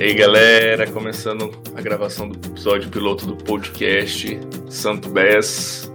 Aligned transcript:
E 0.00 0.04
aí 0.04 0.14
galera, 0.14 0.90
começando 0.90 1.50
a 1.74 1.80
gravação 1.82 2.26
do 2.26 2.48
episódio 2.48 2.88
piloto 2.88 3.26
do 3.26 3.36
podcast 3.36 4.40
Santo 4.70 5.10
Bess. 5.10 5.92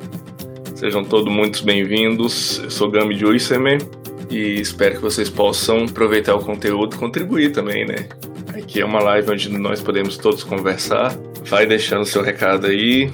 Sejam 0.76 1.04
todos 1.04 1.34
muito 1.34 1.66
bem-vindos. 1.66 2.60
Eu 2.60 2.70
sou 2.70 2.92
Gami 2.92 3.18
Juicemer 3.18 3.82
e 4.30 4.62
espero 4.62 4.98
que 4.98 5.02
vocês 5.02 5.28
possam 5.28 5.86
aproveitar 5.86 6.36
o 6.36 6.40
conteúdo 6.40 6.96
e 6.96 7.00
contribuir 7.00 7.52
também, 7.52 7.84
né? 7.84 8.08
Aqui 8.50 8.80
é 8.80 8.86
uma 8.86 9.02
live 9.02 9.32
onde 9.32 9.50
nós 9.50 9.82
podemos 9.82 10.18
todos 10.18 10.44
conversar. 10.44 11.18
Vai 11.44 11.66
deixando 11.66 12.06
seu 12.06 12.22
recado 12.22 12.68
aí. 12.68 13.12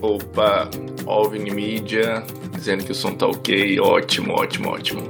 Opa, 0.00 0.70
OVNI 1.04 1.50
Media, 1.50 2.24
dizendo 2.54 2.82
que 2.82 2.92
o 2.92 2.94
som 2.94 3.12
tá 3.12 3.26
ok. 3.26 3.78
Ótimo, 3.78 4.32
ótimo, 4.32 4.70
ótimo. 4.70 5.06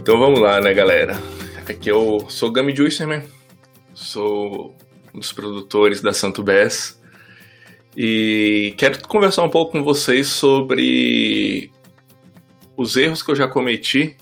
Então 0.00 0.18
vamos 0.18 0.40
lá, 0.40 0.58
né, 0.58 0.72
galera? 0.72 1.37
Aqui 1.68 1.90
eu 1.90 2.24
sou 2.30 2.50
Gami 2.50 2.74
Juicerman, 2.74 3.24
sou 3.92 4.74
um 5.12 5.18
dos 5.18 5.34
produtores 5.34 6.00
da 6.00 6.14
Santo 6.14 6.42
Bess 6.42 6.98
e 7.94 8.74
quero 8.78 9.06
conversar 9.06 9.42
um 9.42 9.50
pouco 9.50 9.72
com 9.72 9.84
vocês 9.84 10.28
sobre 10.28 11.70
os 12.74 12.96
erros 12.96 13.22
que 13.22 13.30
eu 13.30 13.36
já 13.36 13.46
cometi 13.46 14.16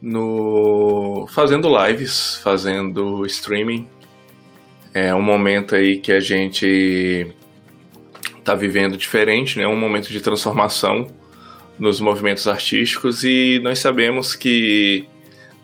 no 0.00 1.26
fazendo 1.30 1.68
lives, 1.68 2.36
fazendo 2.36 3.26
streaming. 3.26 3.86
É 4.94 5.14
um 5.14 5.20
momento 5.20 5.74
aí 5.74 5.98
que 5.98 6.10
a 6.10 6.20
gente 6.20 7.34
está 8.38 8.54
vivendo 8.54 8.96
diferente, 8.96 9.58
né? 9.58 9.68
Um 9.68 9.78
momento 9.78 10.08
de 10.08 10.20
transformação 10.22 11.06
nos 11.78 12.00
movimentos 12.00 12.48
artísticos 12.48 13.24
e 13.24 13.60
nós 13.62 13.78
sabemos 13.78 14.34
que 14.34 15.06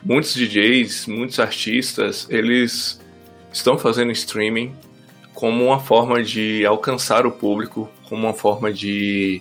muitos 0.04 0.34
DJs, 0.34 1.06
muitos 1.06 1.38
artistas, 1.38 2.26
eles 2.28 3.00
estão 3.52 3.78
fazendo 3.78 4.12
streaming 4.12 4.74
como 5.34 5.64
uma 5.64 5.80
forma 5.80 6.22
de 6.22 6.64
alcançar 6.66 7.26
o 7.26 7.32
público, 7.32 7.88
como 8.08 8.26
uma 8.26 8.34
forma 8.34 8.72
de, 8.72 9.40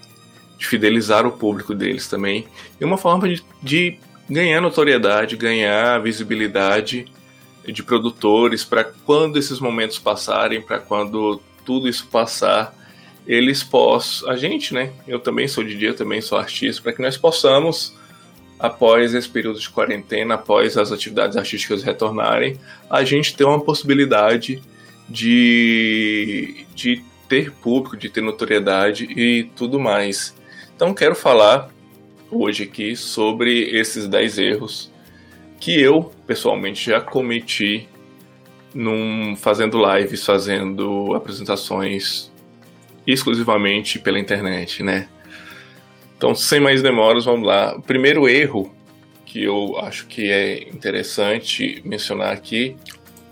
de 0.57 0.67
fidelizar 0.67 1.25
o 1.25 1.31
público 1.31 1.75
deles 1.75 2.07
também, 2.07 2.47
e 2.79 2.85
uma 2.85 2.97
forma 2.97 3.27
de, 3.27 3.43
de 3.61 3.99
ganhar 4.29 4.61
notoriedade, 4.61 5.35
ganhar 5.35 5.99
visibilidade 6.01 7.05
de 7.65 7.83
produtores 7.83 8.63
para 8.63 8.83
quando 8.83 9.37
esses 9.37 9.59
momentos 9.59 9.99
passarem, 9.99 10.61
para 10.61 10.79
quando 10.79 11.41
tudo 11.65 11.87
isso 11.87 12.07
passar, 12.07 12.75
eles 13.27 13.61
possam, 13.61 14.29
a 14.29 14.35
gente, 14.35 14.73
né? 14.73 14.91
Eu 15.07 15.19
também 15.19 15.47
sou 15.47 15.63
DJ, 15.63 15.89
eu 15.89 15.95
também 15.95 16.21
sou 16.21 16.37
artista, 16.37 16.81
para 16.81 16.93
que 16.93 17.01
nós 17.01 17.17
possamos 17.17 17.93
após 18.61 19.15
esse 19.15 19.27
período 19.27 19.59
de 19.59 19.67
quarentena, 19.69 20.35
após 20.35 20.77
as 20.77 20.91
atividades 20.91 21.35
artísticas 21.35 21.81
retornarem, 21.81 22.59
a 22.87 23.03
gente 23.03 23.35
ter 23.35 23.43
uma 23.43 23.59
possibilidade 23.59 24.61
de, 25.09 26.65
de 26.75 27.03
ter 27.27 27.51
público, 27.51 27.97
de 27.97 28.07
ter 28.07 28.21
notoriedade 28.21 29.05
e 29.05 29.45
tudo 29.55 29.79
mais. 29.79 30.35
Então 30.75 30.93
quero 30.93 31.15
falar 31.15 31.69
hoje 32.29 32.63
aqui 32.63 32.95
sobre 32.95 33.63
esses 33.75 34.07
10 34.07 34.37
erros 34.37 34.91
que 35.59 35.79
eu 35.79 36.11
pessoalmente 36.27 36.89
já 36.89 37.01
cometi 37.01 37.87
num, 38.73 39.35
fazendo 39.35 39.77
lives, 39.83 40.23
fazendo 40.23 41.15
apresentações 41.15 42.31
exclusivamente 43.07 43.97
pela 43.97 44.19
internet, 44.19 44.83
né? 44.83 45.07
Então, 46.21 46.35
sem 46.35 46.59
mais 46.59 46.83
demoras, 46.83 47.25
vamos 47.25 47.47
lá. 47.47 47.75
O 47.75 47.81
primeiro 47.81 48.29
erro 48.29 48.71
que 49.25 49.43
eu 49.43 49.79
acho 49.79 50.05
que 50.05 50.29
é 50.29 50.69
interessante 50.69 51.81
mencionar 51.83 52.31
aqui 52.31 52.77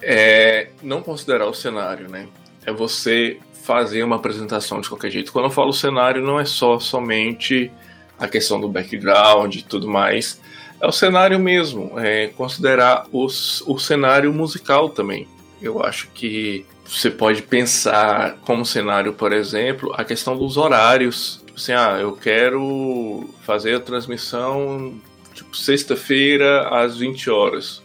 é 0.02 0.70
não 0.82 1.04
considerar 1.04 1.46
o 1.46 1.54
cenário, 1.54 2.10
né? 2.10 2.26
É 2.66 2.72
você 2.74 3.38
fazer 3.62 4.02
uma 4.02 4.16
apresentação 4.16 4.82
de 4.82 4.90
qualquer 4.90 5.12
jeito. 5.12 5.32
Quando 5.32 5.46
eu 5.46 5.52
falo 5.52 5.72
cenário, 5.72 6.24
não 6.24 6.40
é 6.40 6.46
só 6.46 6.80
somente 6.80 7.72
a 8.18 8.28
questão 8.28 8.60
do 8.60 8.68
background 8.68 9.58
e 9.58 9.62
tudo 9.62 9.88
mais. 9.88 10.42
É 10.82 10.88
o 10.88 10.92
cenário 10.92 11.40
mesmo, 11.40 11.92
é 12.00 12.30
considerar 12.30 13.06
os, 13.12 13.62
o 13.68 13.78
cenário 13.78 14.34
musical 14.34 14.90
também. 14.90 15.28
Eu 15.62 15.84
acho 15.84 16.08
que 16.08 16.66
você 16.84 17.12
pode 17.12 17.44
pensar 17.44 18.38
como 18.48 18.66
cenário, 18.66 19.14
por 19.14 19.32
exemplo, 19.32 19.94
a 19.96 20.04
questão 20.04 20.36
dos 20.36 20.58
horários 20.58 21.48
assim, 21.60 21.74
ah, 21.74 21.98
eu 22.00 22.14
quero 22.14 23.30
fazer 23.42 23.76
a 23.76 23.80
transmissão 23.80 25.00
tipo 25.34 25.56
sexta-feira 25.56 26.68
às 26.70 26.98
20 26.98 27.30
horas. 27.30 27.84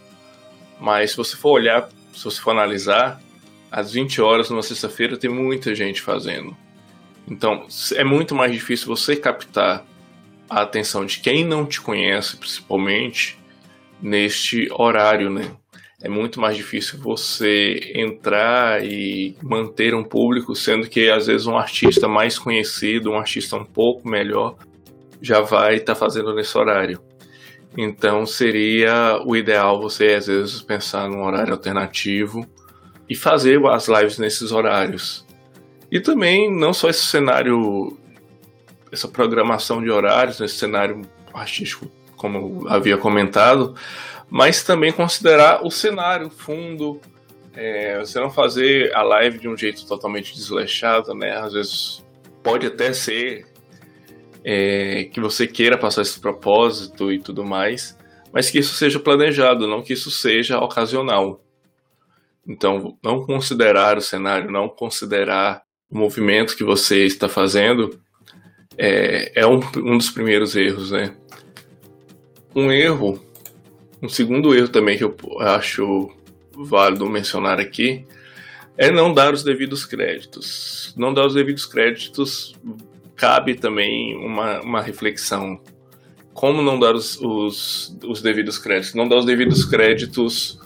Mas 0.79 1.11
se 1.11 1.17
você 1.17 1.35
for 1.35 1.51
olhar, 1.51 1.89
se 2.13 2.23
você 2.23 2.41
for 2.41 2.51
analisar, 2.51 3.21
às 3.71 3.91
20 3.93 4.21
horas 4.21 4.49
numa 4.49 4.63
sexta-feira 4.63 5.17
tem 5.17 5.29
muita 5.29 5.75
gente 5.75 6.01
fazendo. 6.01 6.55
Então, 7.27 7.67
é 7.95 8.03
muito 8.03 8.33
mais 8.33 8.51
difícil 8.51 8.87
você 8.87 9.15
captar 9.15 9.85
a 10.49 10.61
atenção 10.61 11.05
de 11.05 11.19
quem 11.19 11.43
não 11.43 11.65
te 11.65 11.81
conhece, 11.81 12.37
principalmente 12.37 13.37
neste 14.01 14.69
horário, 14.71 15.29
né? 15.29 15.51
É 16.05 16.09
muito 16.09 16.39
mais 16.39 16.55
difícil 16.55 16.99
você 16.99 17.91
entrar 17.95 18.85
e 18.85 19.35
manter 19.41 19.95
um 19.95 20.03
público, 20.03 20.53
sendo 20.53 20.87
que 20.87 21.09
às 21.09 21.25
vezes 21.25 21.47
um 21.47 21.57
artista 21.57 22.07
mais 22.07 22.37
conhecido, 22.37 23.09
um 23.09 23.17
artista 23.17 23.57
um 23.57 23.65
pouco 23.65 24.07
melhor, 24.07 24.55
já 25.19 25.41
vai 25.41 25.77
estar 25.77 25.95
tá 25.95 25.99
fazendo 25.99 26.35
nesse 26.35 26.55
horário. 26.55 27.01
Então 27.75 28.23
seria 28.23 29.19
o 29.25 29.35
ideal 29.35 29.81
você 29.81 30.13
às 30.13 30.27
vezes 30.27 30.61
pensar 30.61 31.09
num 31.09 31.25
horário 31.25 31.53
alternativo 31.53 32.45
e 33.09 33.15
fazer 33.15 33.59
as 33.65 33.87
lives 33.87 34.19
nesses 34.19 34.51
horários. 34.51 35.25
E 35.91 35.99
também 35.99 36.55
não 36.55 36.71
só 36.71 36.87
esse 36.87 37.03
cenário, 37.03 37.97
essa 38.91 39.07
programação 39.07 39.81
de 39.81 39.89
horários, 39.89 40.39
nesse 40.39 40.57
cenário 40.57 41.01
artístico, 41.33 41.87
como 42.15 42.67
havia 42.69 42.95
comentado, 42.95 43.73
mas 44.29 44.63
também 44.63 44.91
considerar 44.91 45.65
o 45.65 45.71
cenário, 45.71 46.27
o 46.27 46.31
fundo. 46.31 46.99
É, 47.53 47.97
você 47.99 48.19
não 48.19 48.29
fazer 48.29 48.93
a 48.93 49.01
live 49.01 49.39
de 49.39 49.47
um 49.47 49.55
jeito 49.55 49.85
totalmente 49.87 50.35
desleixado, 50.35 51.13
né? 51.13 51.37
Às 51.37 51.53
vezes 51.53 52.05
pode 52.43 52.67
até 52.67 52.91
ser 52.91 53.47
é, 54.43 55.05
que 55.05 55.19
você 55.19 55.47
queira 55.47 55.77
passar 55.77 56.01
esse 56.01 56.19
propósito 56.19 57.11
e 57.11 57.19
tudo 57.19 57.43
mais, 57.43 57.97
mas 58.31 58.49
que 58.51 58.59
isso 58.59 58.75
seja 58.75 58.99
planejado, 58.99 59.67
não 59.67 59.81
que 59.81 59.93
isso 59.93 60.11
seja 60.11 60.59
ocasional. 60.59 61.41
Então, 62.47 62.97
não 63.01 63.25
considerar 63.25 63.97
o 63.97 64.01
cenário, 64.01 64.51
não 64.51 64.69
considerar 64.69 65.63
o 65.89 65.97
movimento 65.97 66.55
que 66.55 66.63
você 66.63 67.05
está 67.05 67.27
fazendo 67.27 67.99
é, 68.77 69.31
é 69.41 69.47
um, 69.47 69.59
um 69.77 69.97
dos 69.97 70.09
primeiros 70.09 70.55
erros, 70.55 70.91
né? 70.91 71.15
Um 72.53 72.71
erro 72.71 73.24
um 74.01 74.09
segundo 74.09 74.53
erro 74.55 74.67
também 74.67 74.97
que 74.97 75.03
eu 75.03 75.15
acho 75.39 76.09
válido 76.53 77.09
mencionar 77.09 77.59
aqui 77.59 78.05
é 78.77 78.91
não 78.91 79.13
dar 79.13 79.33
os 79.33 79.43
devidos 79.43 79.85
créditos. 79.85 80.93
Não 80.97 81.13
dar 81.13 81.25
os 81.25 81.33
devidos 81.33 81.65
créditos 81.65 82.55
cabe 83.15 83.55
também 83.55 84.15
uma, 84.17 84.61
uma 84.61 84.81
reflexão. 84.81 85.59
Como 86.33 86.61
não 86.61 86.77
dar 86.77 86.93
os, 86.93 87.19
os, 87.21 87.97
os 88.05 88.21
devidos 88.21 88.57
créditos? 88.57 88.93
Não 88.93 89.07
dar 89.07 89.17
os 89.17 89.25
devidos 89.25 89.63
créditos 89.63 90.59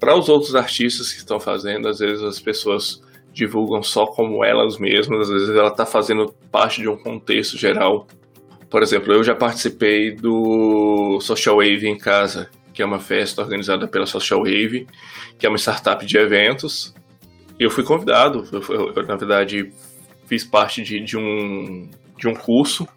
para 0.00 0.16
os 0.16 0.28
outros 0.28 0.56
artistas 0.56 1.12
que 1.12 1.18
estão 1.18 1.38
fazendo. 1.38 1.88
Às 1.88 2.00
vezes 2.00 2.22
as 2.22 2.40
pessoas 2.40 3.00
divulgam 3.32 3.82
só 3.82 4.06
como 4.06 4.44
elas 4.44 4.78
mesmas, 4.78 5.22
às 5.22 5.28
vezes 5.28 5.56
ela 5.56 5.68
está 5.68 5.86
fazendo 5.86 6.34
parte 6.50 6.80
de 6.80 6.88
um 6.88 6.96
contexto 6.96 7.56
geral. 7.56 8.06
Por 8.68 8.82
exemplo, 8.82 9.12
eu 9.12 9.22
já 9.22 9.34
participei 9.34 10.10
do 10.10 11.18
Social 11.20 11.56
Wave 11.56 11.88
em 11.88 11.96
casa, 11.96 12.50
que 12.72 12.82
é 12.82 12.84
uma 12.84 12.98
festa 12.98 13.42
organizada 13.42 13.86
pela 13.86 14.06
Social 14.06 14.40
Wave, 14.40 14.86
que 15.38 15.46
é 15.46 15.48
uma 15.48 15.58
startup 15.58 16.04
de 16.04 16.16
eventos. 16.16 16.94
Eu 17.58 17.70
fui 17.70 17.84
convidado, 17.84 18.46
eu, 18.52 18.94
eu 18.94 19.06
na 19.06 19.16
verdade 19.16 19.72
fiz 20.26 20.44
parte 20.44 20.82
de, 20.82 21.00
de, 21.00 21.16
um, 21.16 21.88
de 22.16 22.28
um 22.28 22.34
curso, 22.34 22.88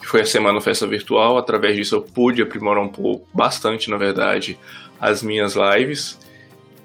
que 0.00 0.06
foi 0.06 0.22
a 0.22 0.26
Semana 0.26 0.60
Festa 0.60 0.86
Virtual. 0.86 1.38
Através 1.38 1.76
disso 1.76 1.94
eu 1.94 2.02
pude 2.02 2.42
aprimorar 2.42 2.82
um 2.82 2.88
pouco, 2.88 3.26
bastante 3.32 3.88
na 3.88 3.96
verdade, 3.96 4.58
as 5.00 5.22
minhas 5.22 5.54
lives, 5.54 6.18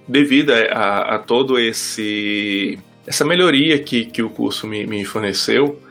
devido 0.08 0.52
a, 0.52 0.58
a, 0.58 1.16
a 1.16 1.20
todo 1.20 1.60
esse 1.60 2.80
essa 3.06 3.24
melhoria 3.24 3.80
que, 3.80 4.06
que 4.06 4.22
o 4.22 4.30
curso 4.30 4.68
me, 4.68 4.86
me 4.86 5.06
forneceu 5.06 5.82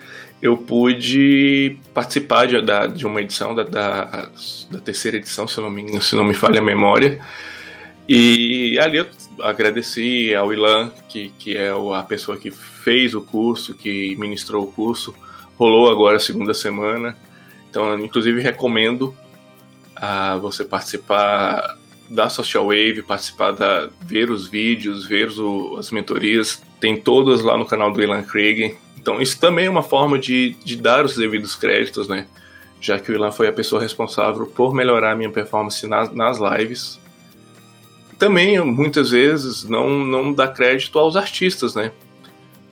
eu 0.41 0.57
pude 0.57 1.79
participar 1.95 2.47
de, 2.47 2.61
da, 2.61 2.87
de 2.87 3.07
uma 3.07 3.21
edição, 3.21 3.55
da, 3.55 3.63
da, 3.63 4.29
da, 4.71 4.81
terceira 4.81 5.17
edição, 5.17 5.49
se 5.49 5.61
não, 5.61 5.71
me, 5.71 6.01
se 6.01 6.15
não 6.15 6.25
me 6.25 6.35
falha 6.35 6.61
a 6.61 6.65
memória. 6.65 7.21
E 8.09 8.79
ali 8.79 8.99
eu 8.99 9.07
agradeci 9.41 10.35
ao 10.35 10.53
Ilan, 10.53 10.91
que, 11.09 11.31
que 11.39 11.57
é 11.57 11.71
a 11.71 12.03
pessoa 12.03 12.37
que 12.37 12.51
fez 12.51 13.15
o 13.15 13.21
curso, 13.21 13.75
que 13.75 14.15
ministrou 14.17 14.65
o 14.65 14.73
curso. 14.73 15.15
Rolou 15.59 15.91
agora 15.91 16.17
a 16.17 16.21
segunda 16.21 16.55
semana. 16.55 17.17
Então, 17.69 17.99
inclusive, 17.99 18.41
recomendo 18.41 19.15
a 19.95 20.37
você 20.37 20.65
participar 20.65 21.77
da 22.09 22.29
Social 22.29 22.67
Wave, 22.67 23.03
participar 23.03 23.53
da, 23.53 23.89
ver 24.03 24.31
os 24.31 24.47
vídeos, 24.47 25.07
ver 25.07 25.29
o, 25.39 25.77
as 25.77 25.91
mentorias, 25.91 26.63
tem 26.79 26.97
todas 26.97 27.43
lá 27.43 27.57
no 27.57 27.67
canal 27.67 27.93
do 27.93 28.03
Ilan 28.03 28.23
Craig. 28.23 28.77
Então 29.07 29.23
isso 29.23 29.39
também 29.39 29.67
é 29.67 29.71
uma 29.71 29.85
forma 29.85 30.19
de, 30.19 30.57
de 30.65 30.75
dar 30.75 31.05
os 31.05 31.15
devidos 31.15 31.55
créditos, 31.55 32.09
né? 32.09 32.27
Já 32.81 32.99
que 32.99 33.13
o 33.13 33.15
Ilan 33.15 33.31
foi 33.31 33.47
a 33.47 33.53
pessoa 33.53 33.81
responsável 33.81 34.47
por 34.47 34.75
melhorar 34.75 35.13
a 35.13 35.15
minha 35.15 35.31
performance 35.31 35.87
nas, 35.87 36.13
nas 36.13 36.39
lives. 36.41 36.99
Também, 38.19 38.59
muitas 38.59 39.11
vezes, 39.11 39.63
não, 39.63 39.89
não 40.05 40.33
dá 40.33 40.49
crédito 40.49 40.99
aos 40.99 41.15
artistas, 41.15 41.77
né? 41.77 41.93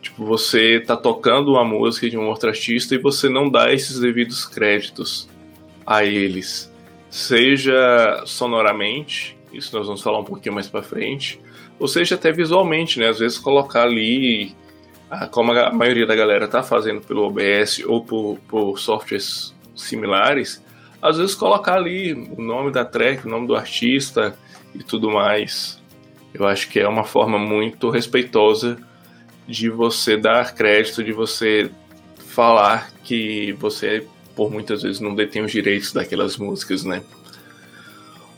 Tipo, 0.02 0.24
você 0.24 0.80
tá 0.80 0.96
tocando 0.96 1.52
uma 1.52 1.64
música 1.64 2.10
de 2.10 2.18
um 2.18 2.26
outro 2.26 2.48
artista 2.48 2.96
e 2.96 2.98
você 2.98 3.28
não 3.28 3.48
dá 3.48 3.72
esses 3.72 4.00
devidos 4.00 4.44
créditos 4.44 5.28
a 5.86 6.04
eles. 6.04 6.68
Seja 7.08 8.24
sonoramente, 8.26 9.38
isso 9.52 9.76
nós 9.76 9.86
vamos 9.86 10.02
falar 10.02 10.18
um 10.18 10.24
pouquinho 10.24 10.56
mais 10.56 10.66
para 10.66 10.82
frente, 10.82 11.40
ou 11.78 11.86
seja 11.86 12.16
até 12.16 12.32
visualmente, 12.32 12.98
né? 12.98 13.08
Às 13.08 13.20
vezes 13.20 13.38
colocar 13.38 13.84
ali, 13.84 14.52
como 15.30 15.52
a 15.52 15.72
maioria 15.72 16.06
da 16.06 16.14
galera 16.14 16.48
tá 16.48 16.62
fazendo 16.62 17.00
pelo 17.00 17.22
OBS 17.22 17.82
ou 17.86 18.04
por, 18.04 18.38
por 18.48 18.78
softwares 18.78 19.54
similares, 19.74 20.62
às 21.00 21.18
vezes 21.18 21.34
colocar 21.34 21.74
ali 21.74 22.12
o 22.14 22.40
nome 22.40 22.70
da 22.70 22.84
track, 22.84 23.26
o 23.26 23.30
nome 23.30 23.46
do 23.46 23.54
artista 23.54 24.36
e 24.74 24.82
tudo 24.82 25.10
mais. 25.10 25.82
Eu 26.32 26.46
acho 26.46 26.68
que 26.68 26.80
é 26.80 26.88
uma 26.88 27.04
forma 27.04 27.38
muito 27.38 27.90
respeitosa 27.90 28.78
de 29.46 29.68
você 29.68 30.16
dar 30.16 30.54
crédito, 30.54 31.04
de 31.04 31.12
você 31.12 31.70
falar 32.28 32.90
que 33.04 33.52
você, 33.52 34.06
por 34.34 34.50
muitas 34.50 34.82
vezes, 34.82 35.00
não 35.00 35.14
detém 35.14 35.42
os 35.44 35.52
direitos 35.52 35.92
daquelas 35.92 36.36
músicas, 36.36 36.84
né? 36.84 37.02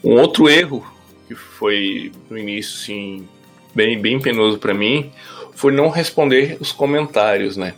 Um 0.05 0.21
outro 0.21 0.49
erro 0.49 0.87
que 1.27 1.35
foi 1.35 2.13
no 2.29 2.37
início, 2.37 2.77
sim, 2.79 3.29
bem, 3.75 4.01
bem 4.01 4.21
penoso 4.21 4.59
para 4.59 4.75
mim, 4.75 5.11
foi 5.57 5.73
não 5.73 5.89
responder 5.89 6.59
os 6.61 6.71
comentários, 6.71 7.57
né? 7.57 7.75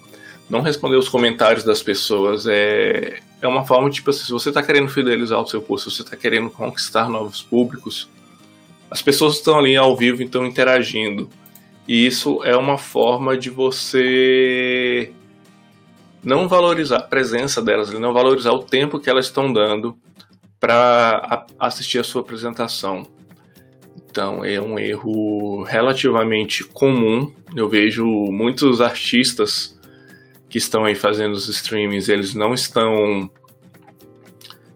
Não 0.50 0.60
responder 0.60 0.96
os 0.96 1.08
comentários 1.08 1.62
das 1.62 1.80
pessoas 1.80 2.44
é, 2.46 3.20
é 3.40 3.46
uma 3.46 3.64
forma, 3.64 3.88
tipo 3.88 4.10
assim, 4.10 4.24
se 4.24 4.32
você 4.32 4.48
está 4.48 4.62
querendo 4.62 4.88
fidelizar 4.88 5.40
o 5.40 5.46
seu 5.46 5.62
post, 5.62 5.88
se 5.88 5.96
você 5.96 6.02
está 6.02 6.16
querendo 6.16 6.50
conquistar 6.50 7.08
novos 7.08 7.40
públicos, 7.40 8.10
as 8.90 9.00
pessoas 9.00 9.34
estão 9.34 9.58
ali 9.58 9.76
ao 9.76 9.96
vivo, 9.96 10.22
então 10.22 10.44
interagindo. 10.44 11.30
E 11.86 12.04
isso 12.04 12.42
é 12.44 12.56
uma 12.56 12.76
forma 12.76 13.38
de 13.38 13.48
você 13.48 15.12
não 16.22 16.48
valorizar 16.48 16.96
a 16.96 17.02
presença 17.02 17.62
delas, 17.62 17.92
não 17.92 18.12
valorizar 18.12 18.50
o 18.52 18.62
tempo 18.62 18.98
que 18.98 19.08
elas 19.08 19.26
estão 19.26 19.52
dando 19.52 19.96
para 20.58 21.46
assistir 21.60 22.00
a 22.00 22.04
sua 22.04 22.22
apresentação. 22.22 23.06
Então 24.10 24.44
é 24.44 24.60
um 24.60 24.78
erro 24.78 25.62
relativamente 25.64 26.64
comum. 26.64 27.32
Eu 27.54 27.68
vejo 27.68 28.04
muitos 28.06 28.80
artistas 28.80 29.78
que 30.48 30.58
estão 30.58 30.84
aí 30.84 30.94
fazendo 30.94 31.32
os 31.32 31.48
streamings, 31.48 32.08
eles 32.08 32.34
não 32.34 32.54
estão 32.54 33.30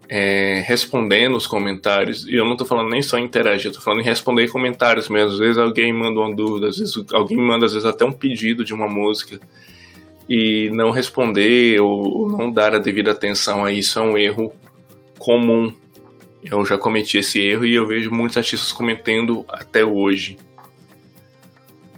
é, 0.07 0.63
respondendo 0.67 1.35
os 1.35 1.47
comentários, 1.47 2.27
e 2.27 2.35
eu 2.35 2.45
não 2.45 2.51
estou 2.51 2.67
falando 2.67 2.91
nem 2.91 3.01
só 3.01 3.17
interagir, 3.17 3.67
eu 3.67 3.73
tô 3.73 3.81
falando 3.81 4.01
em 4.01 4.05
responder 4.05 4.47
comentários 4.49 5.09
mesmo. 5.09 5.31
Às 5.31 5.39
vezes 5.39 5.57
alguém 5.57 5.91
manda 5.91 6.19
uma 6.19 6.35
dúvida, 6.35 6.67
às 6.67 6.77
vezes 6.77 6.95
alguém 7.11 7.37
manda 7.37 7.65
às 7.65 7.73
vezes 7.73 7.87
até 7.87 8.05
um 8.05 8.11
pedido 8.11 8.63
de 8.63 8.73
uma 8.73 8.87
música 8.87 9.39
e 10.29 10.69
não 10.71 10.91
responder 10.91 11.81
ou 11.81 12.29
não 12.29 12.51
dar 12.51 12.75
a 12.75 12.79
devida 12.79 13.11
atenção 13.11 13.65
a 13.65 13.71
isso 13.71 13.97
é 13.97 14.01
um 14.03 14.17
erro 14.17 14.53
comum. 15.17 15.73
Eu 16.43 16.65
já 16.65 16.77
cometi 16.77 17.17
esse 17.17 17.39
erro 17.39 17.65
e 17.65 17.73
eu 17.73 17.87
vejo 17.87 18.11
muitos 18.11 18.37
artistas 18.37 18.71
cometendo 18.71 19.45
até 19.47 19.83
hoje. 19.85 20.37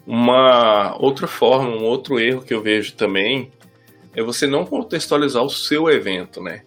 Uma 0.06 0.96
outra 1.00 1.28
forma, 1.28 1.70
um 1.70 1.84
outro 1.84 2.20
erro 2.20 2.44
que 2.44 2.54
eu 2.54 2.62
vejo 2.62 2.94
também 2.94 3.52
é 4.14 4.22
você 4.22 4.46
não 4.46 4.66
contextualizar 4.66 5.44
o 5.44 5.50
seu 5.50 5.90
evento, 5.90 6.42
né? 6.42 6.64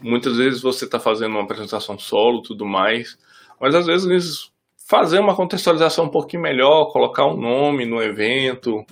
Muitas 0.00 0.36
vezes 0.36 0.62
você 0.62 0.84
está 0.84 1.00
fazendo 1.00 1.32
uma 1.32 1.42
apresentação 1.42 1.98
solo, 1.98 2.40
tudo 2.40 2.64
mais, 2.64 3.18
mas 3.60 3.74
às 3.74 3.86
vezes 3.86 4.50
fazer 4.88 5.18
uma 5.18 5.34
contextualização 5.34 6.06
um 6.06 6.10
pouquinho 6.10 6.42
melhor, 6.42 6.86
colocar 6.92 7.26
um 7.26 7.36
nome 7.36 7.84
no 7.84 8.00
evento, 8.00 8.86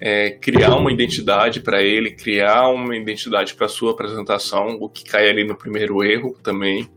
é, 0.00 0.30
criar 0.30 0.74
uma 0.74 0.90
identidade 0.90 1.60
para 1.60 1.82
ele, 1.82 2.10
criar 2.10 2.68
uma 2.68 2.96
identidade 2.96 3.54
para 3.54 3.68
sua 3.68 3.92
apresentação, 3.92 4.76
o 4.80 4.88
que 4.88 5.04
cai 5.04 5.28
ali 5.28 5.44
no 5.44 5.56
primeiro 5.56 6.02
erro 6.02 6.36
também, 6.42 6.88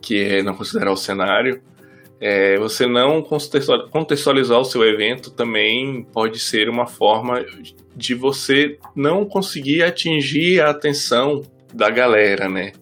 que 0.00 0.22
é 0.22 0.42
não 0.42 0.54
considerar 0.54 0.92
o 0.92 0.96
cenário. 0.96 1.60
É, 2.18 2.56
você 2.58 2.86
não 2.86 3.22
contextualizar 3.22 4.58
o 4.58 4.64
seu 4.64 4.82
evento 4.84 5.30
também 5.30 6.02
pode 6.12 6.38
ser 6.38 6.68
uma 6.68 6.86
forma 6.86 7.44
de 7.94 8.14
você 8.14 8.78
não 8.94 9.26
conseguir 9.26 9.82
atingir 9.82 10.62
a 10.62 10.70
atenção 10.70 11.42
da 11.74 11.90
galera, 11.90 12.48
né? 12.48 12.72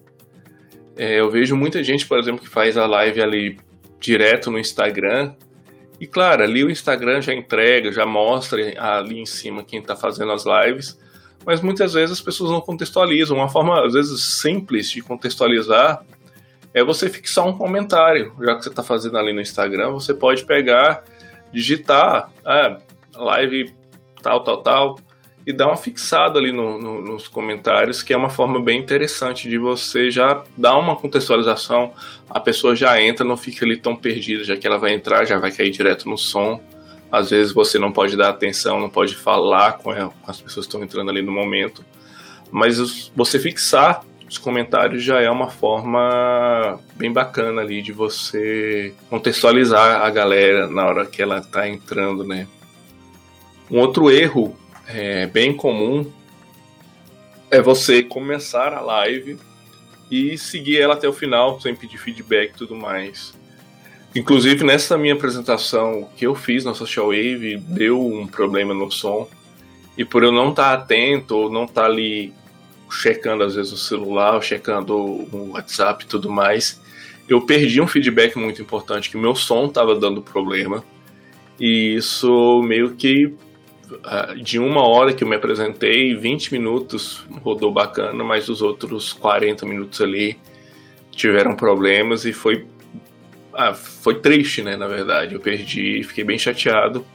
É, 0.95 1.19
eu 1.19 1.29
vejo 1.29 1.55
muita 1.55 1.83
gente, 1.83 2.07
por 2.07 2.17
exemplo, 2.17 2.41
que 2.41 2.49
faz 2.49 2.77
a 2.77 2.85
live 2.85 3.21
ali 3.21 3.57
direto 3.99 4.49
no 4.49 4.57
Instagram. 4.57 5.33
E 5.99 6.07
claro, 6.07 6.43
ali 6.43 6.63
o 6.63 6.71
Instagram 6.71 7.21
já 7.21 7.33
entrega, 7.33 7.91
já 7.91 8.05
mostra 8.05 8.61
ali 8.77 9.19
em 9.19 9.25
cima 9.25 9.63
quem 9.63 9.79
está 9.79 9.95
fazendo 9.95 10.31
as 10.31 10.45
lives. 10.45 10.97
Mas 11.45 11.61
muitas 11.61 11.93
vezes 11.93 12.11
as 12.11 12.21
pessoas 12.21 12.51
não 12.51 12.61
contextualizam. 12.61 13.37
Uma 13.37 13.49
forma, 13.49 13.85
às 13.85 13.93
vezes, 13.93 14.41
simples 14.41 14.89
de 14.89 15.01
contextualizar 15.01 16.03
é 16.75 16.83
você 16.83 17.09
fixar 17.09 17.47
um 17.47 17.57
comentário. 17.57 18.33
Já 18.41 18.55
que 18.55 18.63
você 18.63 18.69
está 18.69 18.83
fazendo 18.83 19.17
ali 19.17 19.31
no 19.31 19.39
Instagram, 19.39 19.91
você 19.91 20.13
pode 20.13 20.43
pegar, 20.43 21.05
digitar, 21.51 22.29
ah, 22.43 22.77
live 23.15 23.73
tal, 24.21 24.43
tal, 24.43 24.57
tal, 24.61 24.99
e 25.47 25.53
dar 25.53 25.67
uma 25.67 25.77
fixada 25.77 26.37
ali 26.37 26.51
no, 26.51 26.77
no, 26.77 27.01
nos 27.01 27.29
comentários, 27.29 28.03
que 28.03 28.11
é 28.11 28.17
uma 28.17 28.29
forma 28.29 28.59
bem 28.59 28.77
interessante 28.77 29.47
de 29.47 29.57
você 29.57 30.11
já 30.11 30.43
dar 30.57 30.77
uma 30.77 30.97
contextualização. 30.97 31.93
A 32.29 32.41
pessoa 32.41 32.75
já 32.75 33.01
entra, 33.01 33.25
não 33.25 33.37
fica 33.37 33.63
ali 33.63 33.77
tão 33.77 33.95
perdida, 33.95 34.43
já 34.43 34.57
que 34.57 34.67
ela 34.67 34.77
vai 34.77 34.93
entrar, 34.93 35.23
já 35.23 35.39
vai 35.39 35.53
cair 35.53 35.69
direto 35.69 36.09
no 36.09 36.17
som. 36.17 36.59
Às 37.09 37.29
vezes 37.29 37.53
você 37.53 37.79
não 37.79 37.93
pode 37.93 38.17
dar 38.17 38.29
atenção, 38.29 38.81
não 38.81 38.89
pode 38.89 39.15
falar 39.15 39.77
com, 39.77 39.91
as 40.27 40.41
pessoas 40.41 40.65
que 40.65 40.71
estão 40.71 40.83
entrando 40.83 41.09
ali 41.09 41.21
no 41.21 41.31
momento. 41.31 41.85
Mas 42.51 43.09
você 43.15 43.39
fixar 43.39 44.03
os 44.35 44.37
comentários 44.37 45.01
já 45.01 45.21
é 45.21 45.29
uma 45.29 45.49
forma 45.49 46.77
bem 46.95 47.11
bacana 47.11 47.61
ali 47.61 47.81
de 47.81 47.93
você 47.93 48.93
contextualizar 49.09 50.01
a 50.01 50.09
galera 50.09 50.67
na 50.67 50.85
hora 50.85 51.05
que 51.05 51.21
ela 51.21 51.37
está 51.37 51.67
entrando, 51.67 52.25
né? 52.25 52.45
Um 53.71 53.79
outro 53.79 54.11
erro 54.11 54.55
é, 54.87 55.25
bem 55.25 55.55
comum 55.55 56.11
é 57.49 57.61
você 57.61 58.03
começar 58.03 58.73
a 58.73 58.81
live 58.81 59.39
e 60.11 60.37
seguir 60.37 60.81
ela 60.81 60.95
até 60.95 61.07
o 61.07 61.13
final, 61.13 61.59
sem 61.61 61.73
pedir 61.73 61.97
feedback 61.97 62.51
e 62.51 62.57
tudo 62.57 62.75
mais. 62.75 63.33
Inclusive, 64.13 64.65
nessa 64.65 64.97
minha 64.97 65.13
apresentação 65.13 66.09
que 66.15 66.27
eu 66.27 66.35
fiz 66.35 66.65
na 66.65 66.73
Social 66.73 67.07
Wave, 67.07 67.57
deu 67.57 68.05
um 68.05 68.27
problema 68.27 68.73
no 68.73 68.91
som. 68.91 69.29
E 69.97 70.03
por 70.03 70.23
eu 70.23 70.31
não 70.31 70.49
estar 70.49 70.73
atento 70.73 71.37
ou 71.37 71.49
não 71.49 71.63
estar 71.63 71.85
ali 71.85 72.33
checando 72.89 73.43
às 73.43 73.55
vezes 73.55 73.71
o 73.71 73.77
celular, 73.77 74.41
checando 74.41 74.95
o 74.95 75.51
WhatsApp 75.53 76.03
e 76.03 76.07
tudo 76.07 76.29
mais, 76.29 76.81
eu 77.27 77.41
perdi 77.41 77.81
um 77.81 77.87
feedback 77.87 78.37
muito 78.37 78.61
importante 78.61 79.09
que 79.09 79.17
meu 79.17 79.35
som 79.35 79.65
estava 79.65 79.95
dando 79.95 80.21
problema. 80.21 80.83
E 81.59 81.95
isso 81.95 82.61
meio 82.63 82.95
que 82.95 83.33
ah, 84.03 84.33
de 84.35 84.59
uma 84.59 84.81
hora 84.87 85.13
que 85.13 85.23
eu 85.23 85.27
me 85.27 85.35
apresentei, 85.35 86.15
20 86.15 86.51
minutos 86.53 87.25
rodou 87.41 87.71
bacana, 87.71 88.23
mas 88.23 88.49
os 88.49 88.61
outros 88.61 89.13
40 89.13 89.65
minutos 89.65 90.01
ali 90.01 90.37
tiveram 91.11 91.55
problemas 91.55 92.25
e 92.25 92.33
foi 92.33 92.65
ah, 93.53 93.73
foi 93.73 94.15
triste, 94.19 94.61
né, 94.61 94.75
na 94.75 94.87
verdade. 94.87 95.33
Eu 95.33 95.39
perdi, 95.39 96.03
fiquei 96.03 96.23
bem 96.23 96.37
chateado. 96.37 97.05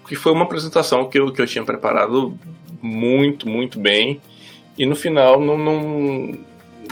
Porque 0.00 0.14
foi 0.14 0.32
uma 0.32 0.44
apresentação 0.44 1.08
que 1.08 1.18
eu, 1.18 1.32
que 1.32 1.42
eu 1.42 1.46
tinha 1.46 1.64
preparado 1.64 2.38
muito, 2.80 3.48
muito 3.48 3.80
bem. 3.80 4.20
E 4.76 4.86
no 4.86 4.96
final 4.96 5.40
não, 5.40 5.56
não, 5.56 6.38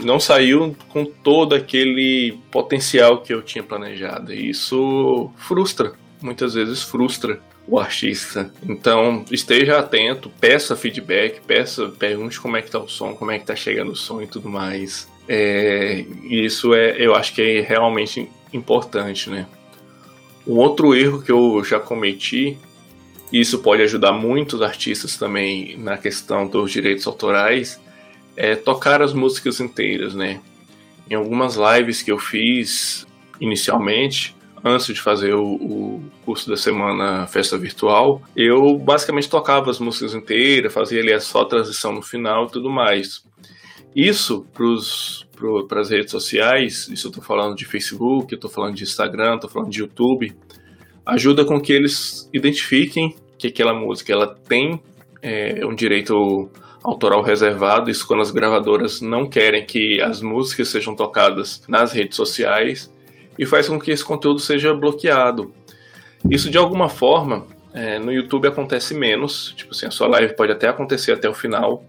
não 0.03 0.19
saiu 0.19 0.75
com 0.89 1.05
todo 1.05 1.53
aquele 1.53 2.37
potencial 2.51 3.21
que 3.21 3.33
eu 3.33 3.41
tinha 3.41 3.63
planejado. 3.63 4.33
E 4.33 4.49
isso 4.49 5.29
frustra, 5.37 5.93
muitas 6.21 6.53
vezes 6.53 6.81
frustra 6.81 7.39
o 7.67 7.79
artista. 7.79 8.51
Então, 8.67 9.23
esteja 9.31 9.79
atento, 9.79 10.29
peça 10.39 10.75
feedback, 10.75 11.41
peça, 11.41 11.89
pergunte 11.89 12.39
como 12.39 12.57
é 12.57 12.61
que 12.61 12.71
tá 12.71 12.79
o 12.79 12.87
som, 12.87 13.13
como 13.13 13.31
é 13.31 13.39
que 13.39 13.45
tá 13.45 13.55
chegando 13.55 13.91
o 13.91 13.95
som 13.95 14.21
e 14.21 14.27
tudo 14.27 14.49
mais. 14.49 15.07
É, 15.27 16.05
isso 16.23 16.73
é, 16.73 16.95
eu 16.97 17.15
acho 17.15 17.33
que 17.33 17.41
é 17.41 17.61
realmente 17.61 18.29
importante, 18.51 19.29
né? 19.29 19.47
Um 20.45 20.57
outro 20.57 20.93
erro 20.93 21.21
que 21.21 21.31
eu 21.31 21.63
já 21.63 21.79
cometi, 21.79 22.57
isso 23.33 23.59
pode 23.59 23.81
ajudar 23.81 24.13
muitos 24.13 24.61
artistas 24.61 25.17
também 25.17 25.75
na 25.79 25.97
questão 25.97 26.47
dos 26.47 26.71
direitos 26.71 27.07
autorais, 27.07 27.81
é 28.37 28.55
tocar 28.55 29.01
as 29.01 29.11
músicas 29.11 29.59
inteiras, 29.59 30.13
né? 30.13 30.39
Em 31.09 31.15
algumas 31.15 31.55
lives 31.55 32.03
que 32.03 32.11
eu 32.11 32.19
fiz, 32.19 33.07
inicialmente, 33.41 34.35
antes 34.63 34.85
de 34.85 35.01
fazer 35.01 35.33
o, 35.33 35.43
o, 35.43 36.03
curso 36.23 36.47
da 36.47 36.55
semana 36.55 37.25
Festa 37.25 37.57
Virtual, 37.57 38.21
eu 38.35 38.77
basicamente 38.77 39.27
tocava 39.27 39.71
as 39.71 39.79
músicas 39.79 40.13
inteiras, 40.13 40.71
fazia 40.71 41.01
ali 41.01 41.19
só 41.19 41.41
a 41.41 41.47
transição 41.47 41.91
no 41.91 42.03
final 42.03 42.45
e 42.45 42.51
tudo 42.51 42.69
mais. 42.69 43.23
Isso 43.95 44.45
para 45.67 45.81
as 45.81 45.89
redes 45.89 46.11
sociais, 46.11 46.87
isso 46.87 47.07
eu 47.07 47.09
estou 47.09 47.23
falando 47.23 47.55
de 47.55 47.65
Facebook, 47.65 48.33
estou 48.33 48.49
falando 48.49 48.75
de 48.75 48.83
Instagram, 48.83 49.35
estou 49.35 49.49
falando 49.49 49.71
de 49.71 49.79
YouTube, 49.79 50.33
ajuda 51.05 51.43
com 51.43 51.59
que 51.59 51.73
eles 51.73 52.29
identifiquem 52.33 53.15
que 53.43 53.61
aquela 53.61 53.73
música 53.73 54.13
ela 54.13 54.27
tem 54.47 54.81
é, 55.21 55.65
um 55.65 55.75
direito 55.75 56.49
autoral 56.83 57.21
reservado, 57.21 57.89
isso 57.89 58.05
quando 58.07 58.21
as 58.21 58.31
gravadoras 58.31 59.01
não 59.01 59.27
querem 59.27 59.65
que 59.65 60.01
as 60.01 60.21
músicas 60.21 60.69
sejam 60.69 60.95
tocadas 60.95 61.63
nas 61.67 61.91
redes 61.93 62.15
sociais 62.15 62.91
e 63.37 63.45
faz 63.45 63.67
com 63.67 63.79
que 63.79 63.91
esse 63.91 64.03
conteúdo 64.03 64.39
seja 64.39 64.73
bloqueado. 64.73 65.53
Isso 66.29 66.49
de 66.49 66.57
alguma 66.57 66.89
forma 66.89 67.47
é, 67.73 67.99
no 67.99 68.11
YouTube 68.11 68.47
acontece 68.47 68.93
menos, 68.93 69.53
tipo 69.55 69.71
assim, 69.71 69.85
a 69.85 69.91
sua 69.91 70.07
live 70.07 70.35
pode 70.35 70.51
até 70.51 70.67
acontecer 70.67 71.13
até 71.13 71.27
o 71.29 71.33
final, 71.33 71.83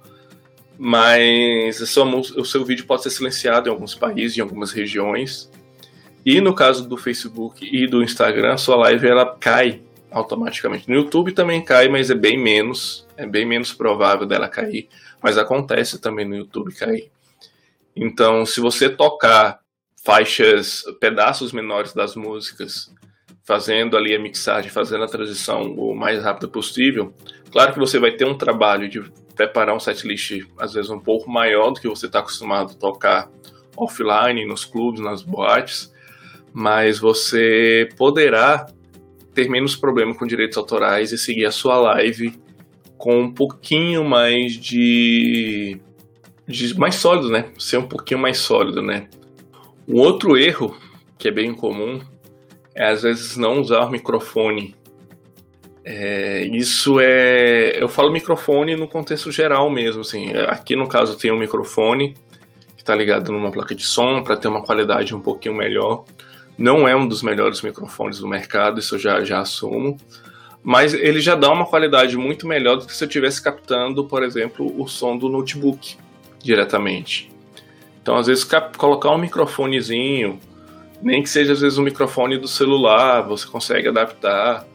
mas 0.79 1.77
sua, 1.89 2.05
o 2.05 2.45
seu 2.45 2.65
vídeo 2.65 2.87
pode 2.87 3.03
ser 3.03 3.11
silenciado 3.11 3.69
em 3.69 3.73
alguns 3.73 3.95
países, 3.95 4.37
em 4.37 4.41
algumas 4.41 4.73
regiões. 4.73 5.51
E 6.25 6.41
no 6.41 6.55
caso 6.55 6.89
do 6.89 6.97
Facebook 6.97 7.69
e 7.71 7.87
do 7.87 8.03
Instagram, 8.03 8.55
a 8.55 8.57
sua 8.57 8.77
live 8.77 9.07
ela 9.07 9.37
cai 9.39 9.83
automaticamente. 10.15 10.89
No 10.89 10.95
YouTube 10.95 11.33
também 11.33 11.63
cai, 11.63 11.89
mas 11.89 12.09
é 12.09 12.15
bem 12.15 12.39
menos, 12.39 13.07
é 13.17 13.27
bem 13.27 13.45
menos 13.45 13.73
provável 13.73 14.25
dela 14.25 14.49
cair, 14.49 14.89
mas 15.21 15.37
acontece 15.37 16.01
também 16.01 16.25
no 16.25 16.37
YouTube 16.37 16.73
cair. 16.73 17.11
Então, 17.97 18.47
se 18.47 18.61
você 18.61 18.89
tocar 18.89 19.59
faixas, 20.05 20.85
pedaços 21.01 21.53
menores 21.53 21.93
das 21.93 22.15
músicas, 22.15 22.95
fazendo 23.43 23.97
ali 23.97 24.15
a 24.15 24.19
mixagem, 24.19 24.71
fazendo 24.71 25.05
a 25.05 25.09
transição 25.09 25.63
o 25.63 25.95
mais 25.95 26.23
rápido 26.23 26.49
possível. 26.49 27.13
Claro 27.51 27.73
que 27.73 27.79
você 27.79 27.99
vai 27.99 28.13
ter 28.13 28.25
um 28.25 28.39
trabalho 28.39 28.89
de 28.89 29.03
preparar 29.35 29.75
um 29.75 29.81
setlist 29.81 30.47
às 30.59 30.75
vezes 30.75 30.91
um 30.91 31.01
pouco 31.01 31.31
maior 31.31 31.71
do 31.71 31.81
que 31.81 31.89
você 31.89 32.07
está 32.07 32.21
acostumado 32.21 32.73
a 32.73 32.75
tocar 32.75 33.29
offline, 33.77 34.47
nos 34.47 34.65
clubes, 34.65 35.01
nas 35.01 35.23
boates, 35.23 35.93
mas 36.53 36.99
você 36.99 37.89
poderá 37.97 38.67
ter 39.35 39.49
menos 39.49 39.77
problema 39.77 40.15
com 40.15 40.27
direitos 40.27 40.57
autorais 40.57 41.13
e 41.13 41.19
seguir 41.19 41.47
a 41.47 41.51
sua 41.51 41.77
live 41.77 42.33
com 42.97 43.21
um 43.21 43.33
pouquinho 43.33 44.05
mais 44.05 44.53
de, 44.53 45.79
de 46.47 46.79
mais 46.79 46.95
sólido, 46.95 47.29
né? 47.29 47.51
Ser 47.59 47.79
um 47.79 47.89
pouquinho 47.89 48.21
mais 48.21 48.39
sólido, 48.39 48.81
né? 48.81 49.09
Um 49.87 50.01
outro 50.01 50.39
erro 50.39 50.77
que 51.19 51.29
é 51.29 51.31
bem 51.31 51.55
comum 51.55 52.01
é 52.75 52.91
às 52.91 53.03
vezes 53.03 53.37
não 53.37 53.61
usar 53.61 53.85
o 53.85 53.91
microfone. 53.91 54.75
É, 55.85 56.45
isso 56.47 56.99
é. 56.99 57.83
Eu 57.83 57.89
falo 57.89 58.11
microfone 58.11 58.75
no 58.75 58.89
contexto 58.89 59.31
geral 59.31 59.71
mesmo. 59.71 60.01
Assim. 60.01 60.33
Aqui 60.49 60.75
no 60.75 60.89
caso 60.89 61.19
tem 61.19 61.31
um 61.31 61.39
microfone 61.39 62.15
que 62.75 62.83
está 62.83 62.95
ligado 62.95 63.31
numa 63.31 63.51
placa 63.51 63.75
de 63.75 63.85
som 63.85 64.23
para 64.23 64.37
ter 64.37 64.49
uma 64.49 64.63
qualidade 64.63 65.15
um 65.15 65.21
pouquinho 65.21 65.55
melhor. 65.55 66.05
Não 66.57 66.87
é 66.87 66.95
um 66.95 67.07
dos 67.07 67.23
melhores 67.23 67.63
microfones 67.63 68.19
do 68.19 68.29
mercado, 68.29 68.81
isso 68.81 68.95
eu 68.95 68.99
já, 68.99 69.25
já 69.25 69.41
assumo. 69.41 69.99
Mas 70.63 70.95
ele 70.95 71.21
já 71.21 71.35
dá 71.35 71.51
uma 71.51 71.67
qualidade 71.67 72.17
muito 72.17 72.47
melhor 72.47 72.77
do 72.77 72.87
que 72.87 72.97
se 72.97 73.05
eu 73.05 73.09
estivesse 73.09 73.43
captando, 73.43 74.05
por 74.05 74.23
exemplo, 74.23 74.73
o 74.81 74.89
som 74.89 75.17
do 75.17 75.29
notebook 75.29 75.97
diretamente. 76.43 77.31
Então, 78.01 78.17
às 78.17 78.27
vezes, 78.27 78.47
colocar 78.77 79.11
um 79.11 79.19
microfonezinho, 79.19 80.39
nem 81.03 81.23
que 81.23 81.29
seja 81.29 81.53
às 81.53 81.61
vezes 81.61 81.77
um 81.77 81.83
microfone 81.83 82.39
do 82.39 82.49
celular, 82.49 83.23
você 83.23 83.47
consegue 83.47 83.89
adaptar. 83.89 84.67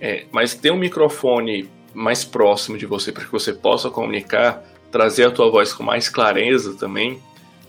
É, 0.00 0.24
mas 0.32 0.54
ter 0.54 0.70
um 0.70 0.76
microfone 0.76 1.70
mais 1.94 2.24
próximo 2.24 2.76
de 2.76 2.86
você 2.86 3.12
para 3.12 3.24
que 3.24 3.30
você 3.32 3.52
possa 3.52 3.88
comunicar, 3.88 4.62
trazer 4.90 5.24
a 5.24 5.30
tua 5.30 5.50
voz 5.50 5.72
com 5.72 5.82
mais 5.82 6.08
clareza 6.08 6.74
também, 6.74 7.22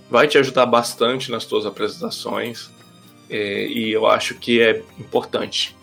vai 0.09 0.27
te 0.27 0.37
ajudar 0.37 0.65
bastante 0.65 1.31
nas 1.31 1.45
tuas 1.45 1.65
apresentações. 1.65 2.69
É, 3.29 3.65
e 3.67 3.91
eu 3.91 4.05
acho 4.05 4.35
que 4.35 4.61
é 4.61 4.81
importante 4.99 5.75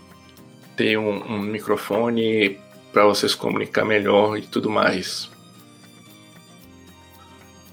ter 0.77 0.99
um, 0.99 1.35
um 1.35 1.39
microfone 1.39 2.59
para 2.93 3.05
você 3.05 3.29
se 3.29 3.37
comunicar 3.37 3.85
melhor 3.85 4.39
e 4.39 4.43
tudo 4.43 4.71
mais. 4.71 5.31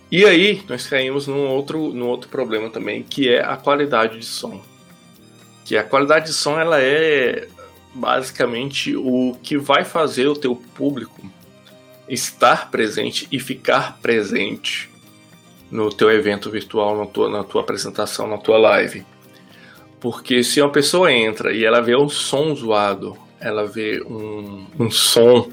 E 0.10 0.26
aí, 0.26 0.64
nós 0.70 0.88
caímos 0.88 1.28
num 1.28 1.48
outro, 1.48 1.90
num 1.94 2.08
outro 2.08 2.30
problema 2.30 2.70
também, 2.70 3.04
que 3.04 3.28
é 3.30 3.44
a 3.44 3.58
qualidade 3.58 4.20
de 4.20 4.26
som. 4.26 4.62
Que 5.66 5.76
a 5.76 5.84
qualidade 5.84 6.28
de 6.28 6.34
som, 6.34 6.58
ela 6.58 6.82
é 6.82 7.48
basicamente 7.94 8.96
o 8.96 9.38
que 9.44 9.58
vai 9.58 9.84
fazer 9.84 10.28
o 10.28 10.36
teu 10.36 10.56
público 10.56 11.22
estar 12.08 12.72
presente 12.72 13.28
e 13.32 13.40
ficar 13.40 13.98
presente 14.00 14.90
no 15.70 15.90
teu 15.90 16.10
evento 16.10 16.50
virtual, 16.50 16.98
na 16.98 17.06
tua, 17.06 17.30
na 17.30 17.44
tua 17.44 17.62
apresentação, 17.62 18.28
na 18.28 18.38
tua 18.38 18.58
live. 18.58 19.06
Porque 20.00 20.44
se 20.44 20.62
uma 20.62 20.72
pessoa 20.72 21.12
entra 21.12 21.54
e 21.54 21.66
ela 21.66 21.82
vê 21.82 21.96
um 21.96 22.08
som 22.08 22.54
zoado, 22.56 23.18
ela 23.40 23.66
vê 23.66 24.02
um, 24.02 24.66
um 24.80 24.92
som 24.92 25.50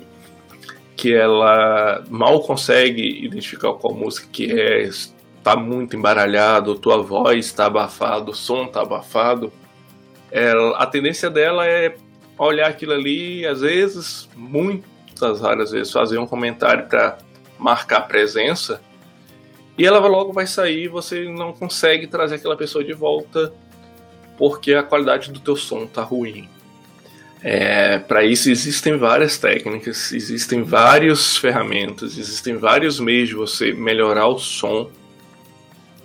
que 0.97 1.15
ela 1.15 2.05
mal 2.09 2.41
consegue 2.41 3.25
identificar 3.25 3.73
qual 3.75 3.95
música 3.95 4.29
que 4.31 4.53
é, 4.53 4.83
está 4.83 5.57
muito 5.57 5.97
embaralhado, 5.97 6.75
tua 6.77 7.03
voz 7.03 7.47
está 7.47 7.67
abafado, 7.67 8.31
o 8.31 8.35
som 8.35 8.65
está 8.65 8.83
abafado, 8.83 9.53
ela, 10.31 10.79
a 10.79 10.87
tendência 10.87 11.29
dela 11.31 11.67
é 11.67 11.97
olhar 12.39 12.69
aquilo 12.69 12.93
ali 12.93 13.47
às 13.47 13.61
vezes, 13.61 14.29
muitas 14.37 15.41
raras 15.41 15.71
vezes, 15.71 15.93
fazer 15.93 16.19
um 16.19 16.27
comentário 16.27 16.87
para 16.87 17.19
marcar 17.59 18.03
presença 18.03 18.81
e 19.77 19.85
ela 19.85 19.99
logo 20.07 20.33
vai 20.33 20.47
sair 20.47 20.85
e 20.85 20.89
você 20.89 21.25
não 21.29 21.53
consegue 21.53 22.07
trazer 22.07 22.37
aquela 22.37 22.57
pessoa 22.57 22.85
de 22.85 22.93
volta 22.93 23.53
porque 24.37 24.75
a 24.75 24.83
qualidade 24.83 25.31
do 25.31 25.41
teu 25.41 25.57
som 25.57 25.85
está 25.85 26.03
ruim. 26.03 26.49
É, 27.43 27.99
Para 27.99 28.25
isso 28.25 28.51
existem 28.51 28.97
várias 28.97 29.37
técnicas, 29.37 30.13
existem 30.13 30.63
várias 30.63 31.37
ferramentas, 31.37 32.17
existem 32.17 32.57
vários 32.57 32.99
meios 32.99 33.29
de 33.29 33.35
você 33.35 33.73
melhorar 33.73 34.29
o 34.29 34.39
som, 34.39 34.91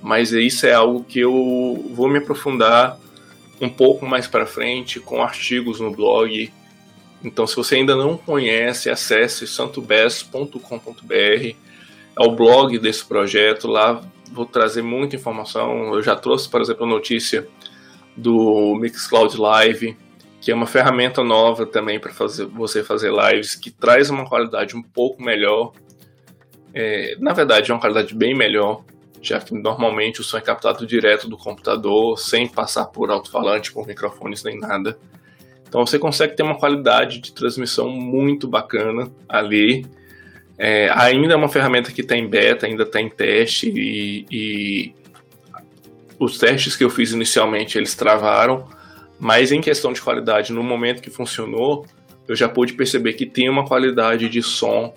mas 0.02 0.32
isso 0.32 0.66
é 0.66 0.74
algo 0.74 1.04
que 1.04 1.20
eu 1.20 1.92
vou 1.94 2.10
me 2.10 2.20
aprofundar 2.20 3.00
um 3.62 3.70
pouco 3.70 4.06
mais 4.06 4.28
para 4.28 4.46
frente 4.46 5.00
com 5.00 5.22
artigos 5.22 5.80
no 5.80 5.92
blog. 5.92 6.52
Então, 7.24 7.46
se 7.46 7.56
você 7.56 7.76
ainda 7.76 7.96
não 7.96 8.18
conhece, 8.18 8.90
acesse 8.90 9.46
santobes.com.br, 9.46 11.14
é 11.14 11.56
o 12.18 12.32
blog 12.32 12.78
desse 12.80 13.06
projeto. 13.06 13.68
Lá 13.68 14.02
vou 14.32 14.46
trazer 14.46 14.82
muita 14.82 15.16
informação. 15.16 15.94
Eu 15.94 16.02
já 16.02 16.16
trouxe, 16.16 16.48
por 16.48 16.62
exemplo, 16.62 16.86
a 16.86 16.90
notícia 16.90 17.48
do 18.20 18.76
Mixcloud 18.76 19.40
Live 19.40 19.98
que 20.42 20.52
é 20.52 20.56
uma 20.56 20.66
ferramenta 20.66 21.24
nova 21.24 21.66
também 21.66 22.00
para 22.00 22.14
fazer, 22.14 22.46
você 22.46 22.84
fazer 22.84 23.12
lives, 23.12 23.56
que 23.56 23.70
traz 23.70 24.10
uma 24.10 24.26
qualidade 24.26 24.76
um 24.76 24.82
pouco 24.82 25.22
melhor. 25.22 25.74
É, 26.74 27.16
na 27.20 27.34
verdade, 27.34 27.72
é 27.72 27.74
uma 27.74 27.80
qualidade 27.80 28.16
bem 28.16 28.34
melhor, 28.34 28.84
já 29.22 29.40
que 29.40 29.54
normalmente 29.54 30.22
o 30.22 30.24
som 30.24 30.38
é 30.38 30.42
captado 30.42 30.88
direto 30.88 31.28
do 31.28 31.38
computador, 31.38 32.18
sem 32.18 32.48
passar 32.48 32.86
por 32.86 33.12
alto-falante, 33.12 33.72
por 33.74 33.86
microfones 33.86 34.44
nem 34.44 34.58
nada. 34.58 34.98
Então 35.68 35.86
você 35.86 36.00
consegue 36.00 36.36
ter 36.36 36.44
uma 36.44 36.58
qualidade 36.58 37.20
de 37.20 37.34
transmissão 37.34 37.90
muito 37.90 38.48
bacana 38.48 39.12
ali. 39.28 39.86
É, 40.58 40.90
ainda 40.94 41.34
é 41.34 41.38
uma 41.38 41.50
ferramenta 41.50 41.92
que 41.92 42.02
está 42.02 42.16
em 42.16 42.28
beta, 42.28 42.66
ainda 42.66 42.84
está 42.84 43.00
em 43.00 43.10
teste 43.10 43.70
e, 43.70 44.26
e 44.32 44.96
os 46.20 46.38
testes 46.38 46.76
que 46.76 46.84
eu 46.84 46.90
fiz 46.90 47.12
inicialmente 47.12 47.78
eles 47.78 47.96
travaram 47.96 48.68
mas 49.20 49.52
em 49.52 49.60
questão 49.60 49.92
de 49.92 50.02
qualidade, 50.02 50.54
no 50.54 50.64
momento 50.64 51.02
que 51.02 51.10
funcionou, 51.10 51.86
eu 52.26 52.36
já 52.36 52.48
pude 52.48 52.74
perceber 52.74 53.14
que 53.14 53.26
tem 53.26 53.50
uma 53.50 53.66
qualidade 53.66 54.30
de 54.30 54.42
som 54.42 54.94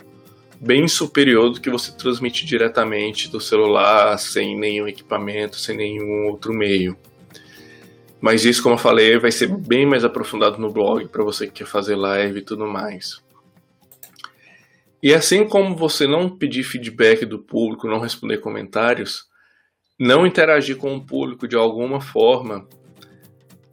bem 0.61 0.87
superior 0.87 1.50
do 1.50 1.61
que 1.61 1.69
você 1.69 1.91
transmite 1.91 2.47
diretamente 2.47 3.29
do 3.29 3.41
celular, 3.41 4.17
sem 4.19 4.57
nenhum 4.57 4.87
equipamento, 4.87 5.57
sem 5.57 5.76
nenhum 5.76 6.29
outro 6.29 6.55
meio. 6.55 6.97
Mas 8.21 8.45
isso, 8.45 8.62
como 8.62 8.76
eu 8.76 8.79
falei, 8.79 9.19
vai 9.19 9.33
ser 9.33 9.49
bem 9.49 9.85
mais 9.85 10.05
aprofundado 10.05 10.59
no 10.59 10.71
blog 10.71 11.09
para 11.09 11.25
você 11.25 11.49
que 11.49 11.55
quer 11.55 11.67
fazer 11.67 11.97
live 11.97 12.38
e 12.38 12.43
tudo 12.43 12.64
mais. 12.69 13.21
E 15.02 15.12
assim 15.12 15.45
como 15.49 15.75
você 15.75 16.07
não 16.07 16.31
pedir 16.31 16.62
feedback 16.62 17.26
do 17.26 17.41
público, 17.41 17.88
não 17.88 17.99
responder 17.99 18.38
comentários, 18.38 19.25
não 20.02 20.26
interagir 20.26 20.76
com 20.76 20.97
o 20.97 21.00
público 21.00 21.47
de 21.47 21.54
alguma 21.54 22.00
forma 22.00 22.66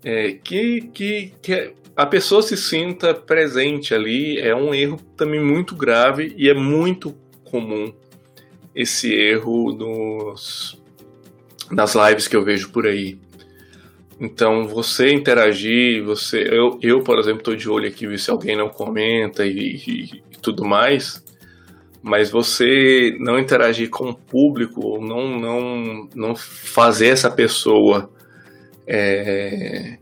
é, 0.03 0.33
que, 0.33 0.81
que, 0.93 1.33
que 1.41 1.73
a 1.95 2.05
pessoa 2.05 2.43
se 2.43 2.55
sinta 2.55 3.15
presente 3.15 3.95
ali 3.95 4.37
é 4.37 4.55
um 4.55 4.71
erro 4.71 4.97
também 5.17 5.43
muito 5.43 5.75
grave 5.75 6.31
e 6.37 6.47
é 6.47 6.53
muito 6.53 7.15
comum 7.43 7.91
esse 8.75 9.11
erro 9.11 9.73
nos, 9.73 10.79
nas 11.71 11.95
lives 11.95 12.27
que 12.27 12.35
eu 12.35 12.43
vejo 12.43 12.69
por 12.69 12.85
aí. 12.85 13.17
Então, 14.19 14.67
você 14.67 15.11
interagir, 15.11 16.03
você, 16.03 16.43
eu, 16.43 16.77
eu 16.79 17.01
por 17.01 17.17
exemplo, 17.17 17.39
estou 17.39 17.55
de 17.55 17.67
olho 17.67 17.87
aqui 17.87 18.05
ver 18.05 18.19
se 18.19 18.29
alguém 18.29 18.55
não 18.55 18.69
comenta 18.69 19.47
e, 19.47 19.81
e, 19.87 20.03
e, 20.31 20.37
tudo 20.39 20.63
mais, 20.63 21.23
mas 22.01 22.29
você 22.29 23.15
não 23.19 23.37
interagir 23.37 23.89
com 23.89 24.09
o 24.09 24.15
público, 24.15 24.99
não, 25.01 25.39
não, 25.39 26.09
não 26.15 26.35
fazer 26.35 27.07
essa 27.07 27.29
pessoa 27.29 28.09
é, 28.87 29.97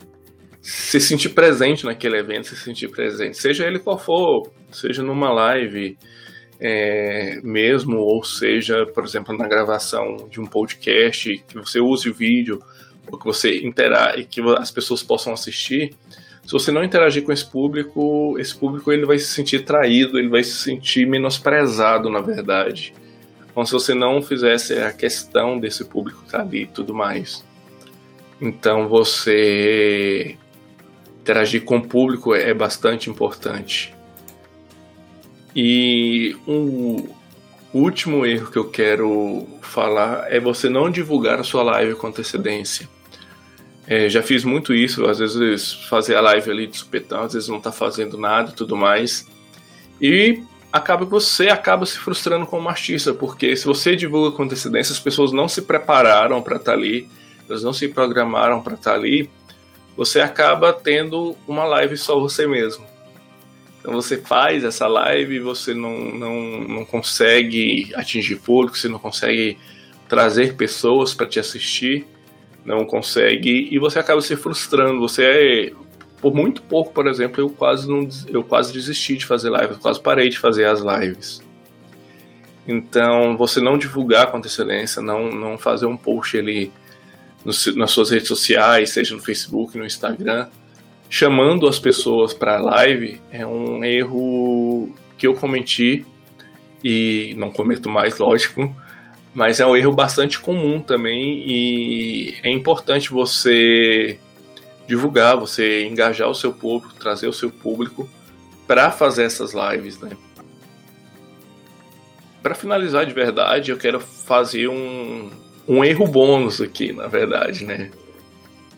se 0.62 1.00
sentir 1.00 1.30
presente 1.30 1.86
naquele 1.86 2.18
evento, 2.18 2.48
se 2.48 2.56
sentir 2.56 2.89
presente, 2.89 3.38
seja 3.38 3.66
ele 3.66 3.80
qual 3.80 3.98
for, 3.98 4.51
seja 4.72 5.01
numa 5.01 5.32
live 5.32 5.98
é, 6.60 7.39
mesmo, 7.44 7.98
ou 7.98 8.24
seja, 8.24 8.86
por 8.86 9.04
exemplo, 9.04 9.36
na 9.38 9.48
gravação 9.48 10.27
de 10.30 10.39
um 10.39 10.46
podcast, 10.46 11.44
que 11.48 11.56
você 11.56 11.80
use 11.80 12.10
o 12.10 12.13
vídeo 12.13 12.60
ou 13.12 13.18
que 13.18 13.25
você 13.25 13.60
interaja, 13.60 14.24
que 14.24 14.42
as 14.58 14.72
pessoas 14.72 15.01
possam 15.01 15.34
assistir, 15.34 15.96
se 16.48 16.54
você 16.54 16.72
não 16.72 16.82
interagir 16.82 17.24
com 17.24 17.32
esse 17.34 17.46
público, 17.46 18.38
esse 18.39 18.56
público 18.56 18.89
ele 18.89 19.06
vai 19.06 19.20
se 19.20 19.25
sentir 19.25 19.66
traído, 19.66 20.18
ele 20.18 20.30
vai 20.30 20.42
se 20.46 20.56
sentir 20.56 21.06
menosprezado, 21.06 22.10
na 22.10 22.22
verdade. 22.22 22.94
Como 23.54 23.68
se 23.68 23.74
você 23.74 23.94
não 23.94 24.22
fizesse 24.22 24.80
a 24.80 24.94
questão 24.94 25.60
desse 25.60 25.84
público 25.84 26.24
estar 26.25 26.39
ali 26.39 26.62
e 26.62 26.68
tudo 26.68 26.94
mais. 26.94 27.44
Então 28.39 28.88
você 28.88 30.38
interagir 31.22 31.66
com 31.66 31.80
o 31.80 31.86
público 31.86 32.34
é 32.34 32.54
bastante 32.54 33.10
importante. 33.10 33.94
E 35.54 36.34
um 36.48 37.10
último 37.74 38.25
erro 38.25 38.50
que 38.50 38.58
eu 38.58 38.70
quero 38.70 39.46
falar 39.62 40.32
é 40.32 40.39
você 40.39 40.70
não 40.70 40.89
divulgar 40.89 41.42
a 41.42 41.44
sua 41.44 41.62
live 41.62 41.96
com 41.96 42.08
antecedência. 42.08 42.88
É, 43.88 44.10
já 44.10 44.22
fiz 44.22 44.44
muito 44.44 44.74
isso, 44.74 45.06
às 45.06 45.17
vezes 45.17 45.72
fazer 45.72 46.15
a 46.15 46.22
live 46.22 46.51
ali 46.51 46.67
de 46.67 46.77
supetão, 46.77 47.24
às 47.24 47.34
vezes 47.34 47.48
não 47.48 47.62
tá 47.62 47.72
fazendo 47.72 48.17
nada 48.17 48.51
e 48.51 48.53
tudo 48.53 48.75
mais. 48.75 49.25
E 50.01 50.44
acaba 50.72 51.06
você 51.06 51.48
acaba 51.48 51.86
se 51.86 51.98
frustrando 51.98 52.46
como 52.46 52.67
artista, 52.67 53.13
porque 53.13 53.56
se 53.56 53.65
você 53.65 53.96
divulga 53.96 54.36
com 54.36 54.44
antecedência, 54.44 54.91
as 54.91 55.00
pessoas 55.00 55.32
não 55.32 55.48
se 55.48 55.62
prepararam 55.62 56.41
para 56.41 56.58
estar 56.58 56.74
tá 56.74 56.77
ali, 56.77 57.08
elas 57.48 57.63
não 57.63 57.72
se 57.72 57.88
programaram 57.88 58.62
para 58.62 58.74
estar 58.74 58.91
tá 58.91 58.98
ali, 58.98 59.29
você 59.96 60.20
acaba 60.20 60.74
tendo 60.74 61.38
uma 61.48 61.63
live 61.63 61.96
só 61.96 62.20
você 62.20 62.46
mesmo. 62.46 62.86
Então 63.79 63.94
você 63.94 64.17
faz 64.17 64.65
essa 64.65 64.86
live, 64.86 65.39
você 65.39 65.74
não, 65.74 65.98
não, 65.98 66.41
não 66.67 66.86
consegue 66.86 67.89
atingir 67.96 68.36
público, 68.36 68.77
você 68.77 68.89
não 68.89 69.00
consegue 69.00 69.58
trazer 70.10 70.56
pessoas 70.56 71.13
para 71.13 71.25
te 71.25 71.39
assistir 71.39 72.06
não 72.67 72.86
consegue 72.86 73.69
e 73.71 73.79
você 73.79 73.97
acaba 73.97 74.19
se 74.19 74.36
frustrando. 74.36 75.00
Você 75.00 75.24
é 75.24 75.74
por 76.21 76.36
muito 76.36 76.62
pouco, 76.62 76.91
por 76.91 77.07
exemplo, 77.07 77.41
eu 77.41 77.50
quase 77.50 77.89
não 77.89 78.07
eu 78.27 78.43
quase 78.43 78.74
desisti 78.74 79.15
de 79.15 79.25
fazer 79.25 79.50
lives, 79.50 79.71
eu 79.71 79.77
quase 79.77 80.01
parei 80.01 80.29
de 80.29 80.38
fazer 80.38 80.65
as 80.65 80.81
lives. 80.81 81.41
Então, 82.67 83.38
você 83.38 83.62
não 83.62 83.77
divulgar 83.77 84.29
com 84.29 84.38
antecedência, 84.38 85.01
não 85.01 85.31
não 85.31 85.57
fazer 85.57 85.86
um 85.86 85.95
post 85.95 86.38
ali 86.38 86.71
no, 87.45 87.53
nas 87.77 87.91
suas 87.91 88.09
redes 88.09 88.27
sociais, 88.27 88.89
seja 88.89 89.15
no 89.15 89.21
Facebook, 89.21 89.77
no 89.77 89.86
Instagram, 89.86 90.47
chamando 91.09 91.67
as 91.67 91.79
pessoas 91.79 92.33
para 92.33 92.57
a 92.57 92.62
live 92.62 93.21
é 93.31 93.47
um 93.47 93.81
erro 93.86 94.93
que 95.17 95.25
eu 95.25 95.33
cometi 95.33 96.05
e 96.83 97.33
não 97.38 97.50
cometo 97.50 97.89
mais, 97.89 98.17
lógico, 98.19 98.75
mas 99.38 99.60
é 99.60 99.65
um 99.67 99.77
erro 99.77 99.91
bastante 99.91 100.39
comum 100.39 100.82
também 100.82 101.44
e 101.48 102.34
é 102.41 102.50
importante 102.50 103.12
você 103.12 104.17
divulgar, 104.88 105.38
você 105.38 105.86
engajar 105.86 106.28
o 106.28 106.34
seu 106.34 106.52
público, 106.52 106.95
trazer 106.95 107.28
o 107.28 107.34
seu 107.34 107.52
público 107.52 108.10
para 108.65 108.89
fazer 108.89 109.26
essas 109.26 109.54
lives, 109.54 110.00
né? 110.00 110.17
Para 112.41 112.56
finalizar 112.56 113.06
de 113.06 113.13
verdade, 113.13 113.69
eu 113.69 113.78
quero 113.78 114.00
fazer 114.00 114.69
um, 114.69 115.30
um 115.67 115.86
erro 115.86 116.08
bônus 116.08 116.60
aqui, 116.60 116.91
na 116.91 117.06
verdade, 117.06 117.63
né? 117.63 117.91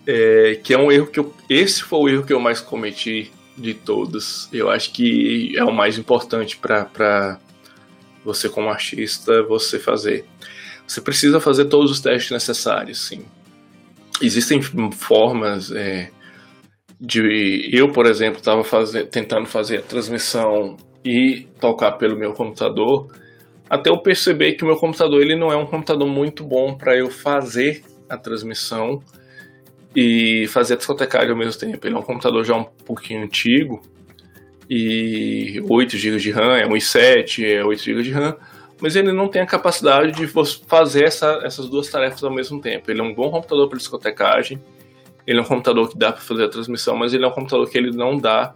É, 0.05 0.59
que 0.61 0.73
é 0.73 0.77
um 0.77 0.91
erro 0.91 1.07
que 1.07 1.21
eu, 1.21 1.33
esse 1.49 1.83
foi 1.83 1.99
o 1.99 2.09
erro 2.09 2.25
que 2.25 2.33
eu 2.33 2.39
mais 2.41 2.59
cometi 2.59 3.31
de 3.57 3.73
todos. 3.73 4.49
Eu 4.51 4.69
acho 4.69 4.91
que 4.91 5.57
é 5.57 5.63
o 5.63 5.71
mais 5.71 5.97
importante 5.97 6.57
para 6.57 7.39
você 8.23 8.49
como 8.49 8.69
artista 8.69 9.43
você 9.43 9.79
fazer. 9.79 10.25
Você 10.87 11.01
precisa 11.01 11.39
fazer 11.39 11.65
todos 11.65 11.91
os 11.91 12.01
testes 12.01 12.31
necessários, 12.31 13.07
sim. 13.07 13.25
Existem 14.21 14.61
formas 14.91 15.71
é, 15.71 16.09
de 16.99 17.69
eu, 17.71 17.91
por 17.91 18.05
exemplo, 18.05 18.39
estava 18.39 18.63
tentando 19.09 19.45
fazer 19.45 19.77
a 19.77 19.81
transmissão 19.81 20.75
e 21.05 21.47
tocar 21.59 21.93
pelo 21.93 22.17
meu 22.17 22.33
computador, 22.33 23.07
até 23.69 23.89
eu 23.89 24.01
perceber 24.01 24.53
que 24.53 24.63
o 24.63 24.67
meu 24.67 24.75
computador 24.75 25.21
ele 25.21 25.35
não 25.35 25.51
é 25.51 25.55
um 25.55 25.65
computador 25.65 26.07
muito 26.07 26.43
bom 26.43 26.75
para 26.75 26.97
eu 26.97 27.09
fazer 27.09 27.83
a 28.09 28.17
transmissão 28.17 29.01
e 29.95 30.47
fazer 30.47 30.73
a 30.73 30.77
discotecagem 30.77 31.29
ao 31.29 31.37
mesmo 31.37 31.59
tempo. 31.59 31.85
Ele 31.85 31.95
é 31.95 31.97
um 31.99 32.03
computador 32.03 32.43
já 32.43 32.55
um 32.55 32.63
pouquinho 32.63 33.23
antigo 33.23 33.81
e 34.69 35.61
8 35.67 35.97
GB 35.97 36.17
de 36.17 36.31
RAM, 36.31 36.55
é 36.55 36.65
um 36.67 36.73
i7, 36.73 37.43
é 37.43 37.65
8 37.65 37.81
GB 37.81 38.03
de 38.03 38.11
RAM, 38.11 38.35
mas 38.79 38.95
ele 38.95 39.11
não 39.11 39.27
tem 39.27 39.41
a 39.41 39.45
capacidade 39.45 40.11
de 40.11 40.27
fazer 40.67 41.05
essa, 41.05 41.41
essas 41.43 41.67
duas 41.67 41.89
tarefas 41.89 42.23
ao 42.23 42.31
mesmo 42.31 42.61
tempo. 42.61 42.89
Ele 42.89 43.01
é 43.01 43.03
um 43.03 43.13
bom 43.13 43.31
computador 43.31 43.67
para 43.67 43.77
discotecagem, 43.77 44.61
ele 45.25 45.39
é 45.39 45.41
um 45.41 45.45
computador 45.45 45.89
que 45.89 45.97
dá 45.97 46.11
para 46.11 46.21
fazer 46.21 46.45
a 46.45 46.49
transmissão, 46.49 46.95
mas 46.95 47.13
ele 47.13 47.25
é 47.25 47.27
um 47.27 47.31
computador 47.31 47.69
que 47.69 47.77
ele 47.77 47.91
não 47.91 48.17
dá 48.17 48.53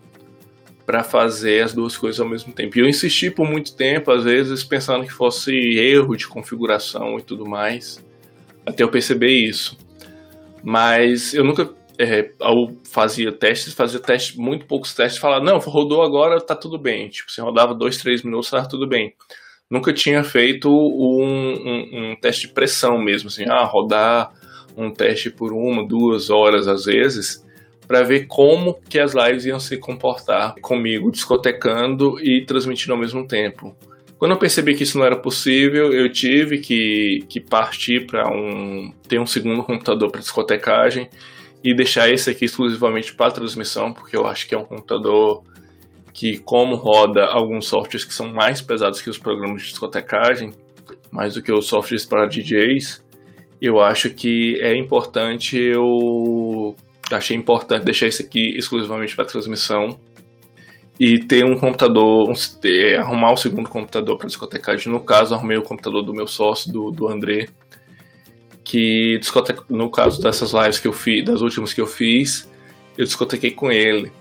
para 0.86 1.04
fazer 1.04 1.64
as 1.64 1.74
duas 1.74 1.98
coisas 1.98 2.20
ao 2.20 2.28
mesmo 2.28 2.54
tempo. 2.54 2.78
E 2.78 2.82
eu 2.82 2.88
insisti 2.88 3.30
por 3.32 3.50
muito 3.50 3.76
tempo, 3.76 4.12
às 4.12 4.24
vezes 4.24 4.64
pensando 4.64 5.06
que 5.06 5.14
fosse 5.14 5.52
erro 5.52 6.16
de 6.16 6.28
configuração 6.28 7.18
e 7.18 7.22
tudo 7.22 7.46
mais, 7.46 8.04
até 8.66 8.84
eu 8.84 8.90
perceber 8.90 9.32
isso. 9.32 9.78
Mas 10.62 11.34
eu 11.34 11.44
nunca 11.44 11.70
é, 12.04 12.32
eu 12.42 12.78
fazia 12.92 13.32
testes, 13.32 13.74
fazia 13.74 14.00
testes, 14.00 14.36
muito 14.36 14.66
poucos 14.66 14.94
testes, 14.94 15.20
falava, 15.20 15.44
não, 15.44 15.58
rodou 15.60 16.04
agora, 16.04 16.40
tá 16.40 16.56
tudo 16.56 16.78
bem. 16.78 17.10
Tipo, 17.10 17.32
se 17.32 17.42
rodava 17.42 17.74
dois, 17.74 17.98
três 17.98 18.24
minutos, 18.24 18.50
tá 18.50 18.66
tudo 18.66 18.88
bem. 18.88 19.14
Nunca 19.70 19.94
tinha 19.94 20.24
feito 20.24 20.70
um, 20.70 21.24
um, 21.24 22.12
um, 22.12 22.16
teste 22.16 22.48
de 22.48 22.54
pressão 22.54 23.02
mesmo, 23.02 23.30
assim, 23.30 23.46
ah, 23.50 23.64
rodar 23.64 24.32
um 24.78 24.92
teste 24.92 25.30
por 25.30 25.52
uma, 25.52 25.88
duas 25.88 26.30
horas 26.30 26.68
às 26.68 26.86
vezes, 26.86 27.44
para 27.88 28.04
ver 28.04 28.28
como 28.28 28.80
que 28.90 29.00
as 29.00 29.14
lives 29.14 29.46
iam 29.46 29.60
se 29.60 29.78
comportar 29.78 30.56
comigo, 30.62 31.12
discotecando 31.12 32.20
e 32.22 32.46
transmitindo 32.46 32.94
ao 32.94 33.00
mesmo 33.00 33.28
tempo. 33.28 33.76
Quando 34.18 34.32
eu 34.32 34.40
percebi 34.40 34.74
que 34.74 34.84
isso 34.84 34.98
não 34.98 35.06
era 35.06 35.18
possível, 35.18 35.92
eu 35.92 36.10
tive 36.10 36.60
que, 36.60 37.26
que 37.28 37.42
partir 37.42 38.06
para 38.06 38.30
um 38.30 38.94
ter 39.08 39.20
um 39.20 39.26
segundo 39.26 39.64
computador 39.64 40.10
para 40.10 40.22
discotecagem 40.22 41.10
e 41.64 41.74
deixar 41.74 42.10
esse 42.10 42.30
aqui 42.30 42.46
exclusivamente 42.46 43.14
para 43.16 43.32
transmissão, 43.32 43.94
porque 43.94 44.18
eu 44.18 44.28
acho 44.28 44.48
que 44.48 44.54
é 44.54 44.58
um 44.58 44.66
computador 44.66 45.44
que, 46.14 46.38
como 46.40 46.76
roda 46.76 47.26
alguns 47.26 47.68
softwares 47.68 48.04
que 48.04 48.14
são 48.14 48.32
mais 48.32 48.62
pesados 48.62 49.02
que 49.02 49.10
os 49.10 49.18
programas 49.18 49.62
de 49.62 49.70
discotecagem, 49.70 50.54
mais 51.12 51.36
do 51.36 51.42
que 51.42 51.52
os 51.52 51.66
softwares 51.66 52.06
para 52.06 52.28
DJs, 52.28 53.04
eu 53.62 53.80
acho 53.80 54.10
que 54.10 54.60
é 54.60 54.76
importante 54.76 55.58
eu 55.58 56.76
achei 57.12 57.36
importante 57.38 57.86
deixar 57.86 58.08
esse 58.08 58.24
aqui 58.24 58.58
exclusivamente 58.58 59.16
para 59.16 59.26
transmissão 59.26 59.98
e 61.00 61.20
ter 61.20 61.44
um 61.46 61.58
computador, 61.58 62.30
um, 62.30 62.34
ter, 62.62 63.00
arrumar 63.00 63.32
o 63.32 63.34
um 63.34 63.38
segundo 63.38 63.70
computador 63.70 64.18
para 64.18 64.28
discotecagem. 64.28 64.92
No 64.92 65.00
caso, 65.00 65.34
arrumei 65.34 65.58
o 65.58 65.64
computador 65.64 66.04
do 66.04 66.14
meu 66.14 66.28
sócio, 66.28 66.72
do, 66.72 66.92
do 66.92 67.08
André, 67.08 67.48
que 68.64 69.20
no 69.70 69.90
caso 69.90 70.22
dessas 70.22 70.54
lives 70.54 70.80
que 70.80 70.88
eu 70.88 70.94
fiz, 70.94 71.26
das 71.26 71.42
últimas 71.42 71.74
que 71.74 71.82
eu 71.82 71.88
fiz, 71.88 72.50
eu 72.98 73.06
discotequei 73.06 73.52
com 73.52 73.72
ele. 73.72 74.12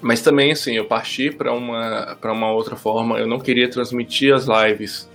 Mas 0.00 0.20
também, 0.20 0.52
assim, 0.52 0.76
eu 0.76 0.84
parti 0.84 1.30
para 1.30 1.52
uma, 1.52 2.16
uma 2.22 2.52
outra 2.52 2.76
forma. 2.76 3.18
Eu 3.18 3.26
não 3.26 3.40
queria 3.40 3.68
transmitir 3.68 4.34
as 4.34 4.46
lives 4.46 5.08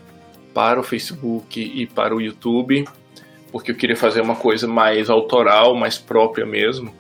para 0.54 0.80
o 0.80 0.84
Facebook 0.84 1.60
e 1.62 1.86
para 1.86 2.16
o 2.16 2.20
YouTube, 2.20 2.86
porque 3.52 3.72
eu 3.72 3.76
queria 3.76 3.96
fazer 3.96 4.22
uma 4.22 4.36
coisa 4.36 4.68
mais 4.68 5.10
autoral, 5.10 5.76
mais 5.76 5.98
própria 5.98 6.46
mesmo. 6.46 6.94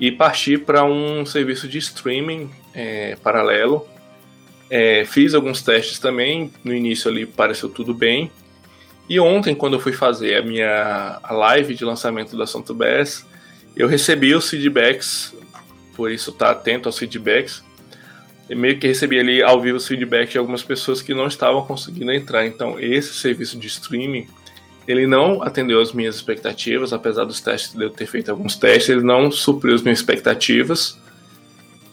E 0.00 0.10
parti 0.10 0.56
para 0.56 0.84
um 0.84 1.26
serviço 1.26 1.68
de 1.68 1.78
streaming 1.78 2.50
é, 2.74 3.16
paralelo. 3.16 3.86
É, 4.70 5.04
fiz 5.04 5.34
alguns 5.34 5.60
testes 5.60 5.98
também. 5.98 6.50
No 6.64 6.74
início 6.74 7.10
ali 7.10 7.26
pareceu 7.26 7.68
tudo 7.68 7.92
bem. 7.92 8.30
E 9.08 9.18
ontem, 9.18 9.54
quando 9.54 9.74
eu 9.74 9.80
fui 9.80 9.92
fazer 9.92 10.36
a 10.36 10.42
minha 10.42 11.20
live 11.30 11.74
de 11.74 11.84
lançamento 11.84 12.36
da 12.36 12.46
Santo 12.46 12.74
Bass, 12.74 13.24
eu 13.74 13.88
recebi 13.88 14.34
os 14.34 14.50
feedbacks, 14.50 15.34
por 15.96 16.10
isso 16.10 16.30
tá 16.32 16.50
atento 16.50 16.88
aos 16.88 16.98
feedbacks. 16.98 17.64
E 18.50 18.54
meio 18.54 18.78
que 18.78 18.86
recebi 18.86 19.18
ali 19.18 19.42
ao 19.42 19.60
vivo 19.60 19.76
os 19.76 19.86
feedbacks 19.86 20.32
de 20.32 20.38
algumas 20.38 20.62
pessoas 20.62 21.00
que 21.00 21.14
não 21.14 21.26
estavam 21.26 21.64
conseguindo 21.64 22.12
entrar. 22.12 22.46
Então, 22.46 22.78
esse 22.78 23.14
serviço 23.14 23.58
de 23.58 23.66
streaming 23.66 24.26
ele 24.88 25.06
não 25.06 25.42
atendeu 25.42 25.82
as 25.82 25.92
minhas 25.92 26.16
expectativas, 26.16 26.94
apesar 26.94 27.24
dos 27.24 27.42
testes 27.42 27.74
de 27.74 27.84
eu 27.84 27.90
ter 27.90 28.06
feito 28.06 28.30
alguns 28.30 28.56
testes, 28.56 28.88
ele 28.88 29.02
não 29.02 29.30
supriu 29.30 29.74
as 29.74 29.82
minhas 29.82 29.98
expectativas. 29.98 30.98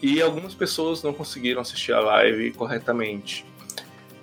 E 0.01 0.21
algumas 0.21 0.54
pessoas 0.54 1.04
não 1.04 1.13
conseguiram 1.13 1.60
assistir 1.60 1.91
a 1.91 1.99
live 1.99 2.51
corretamente. 2.51 3.45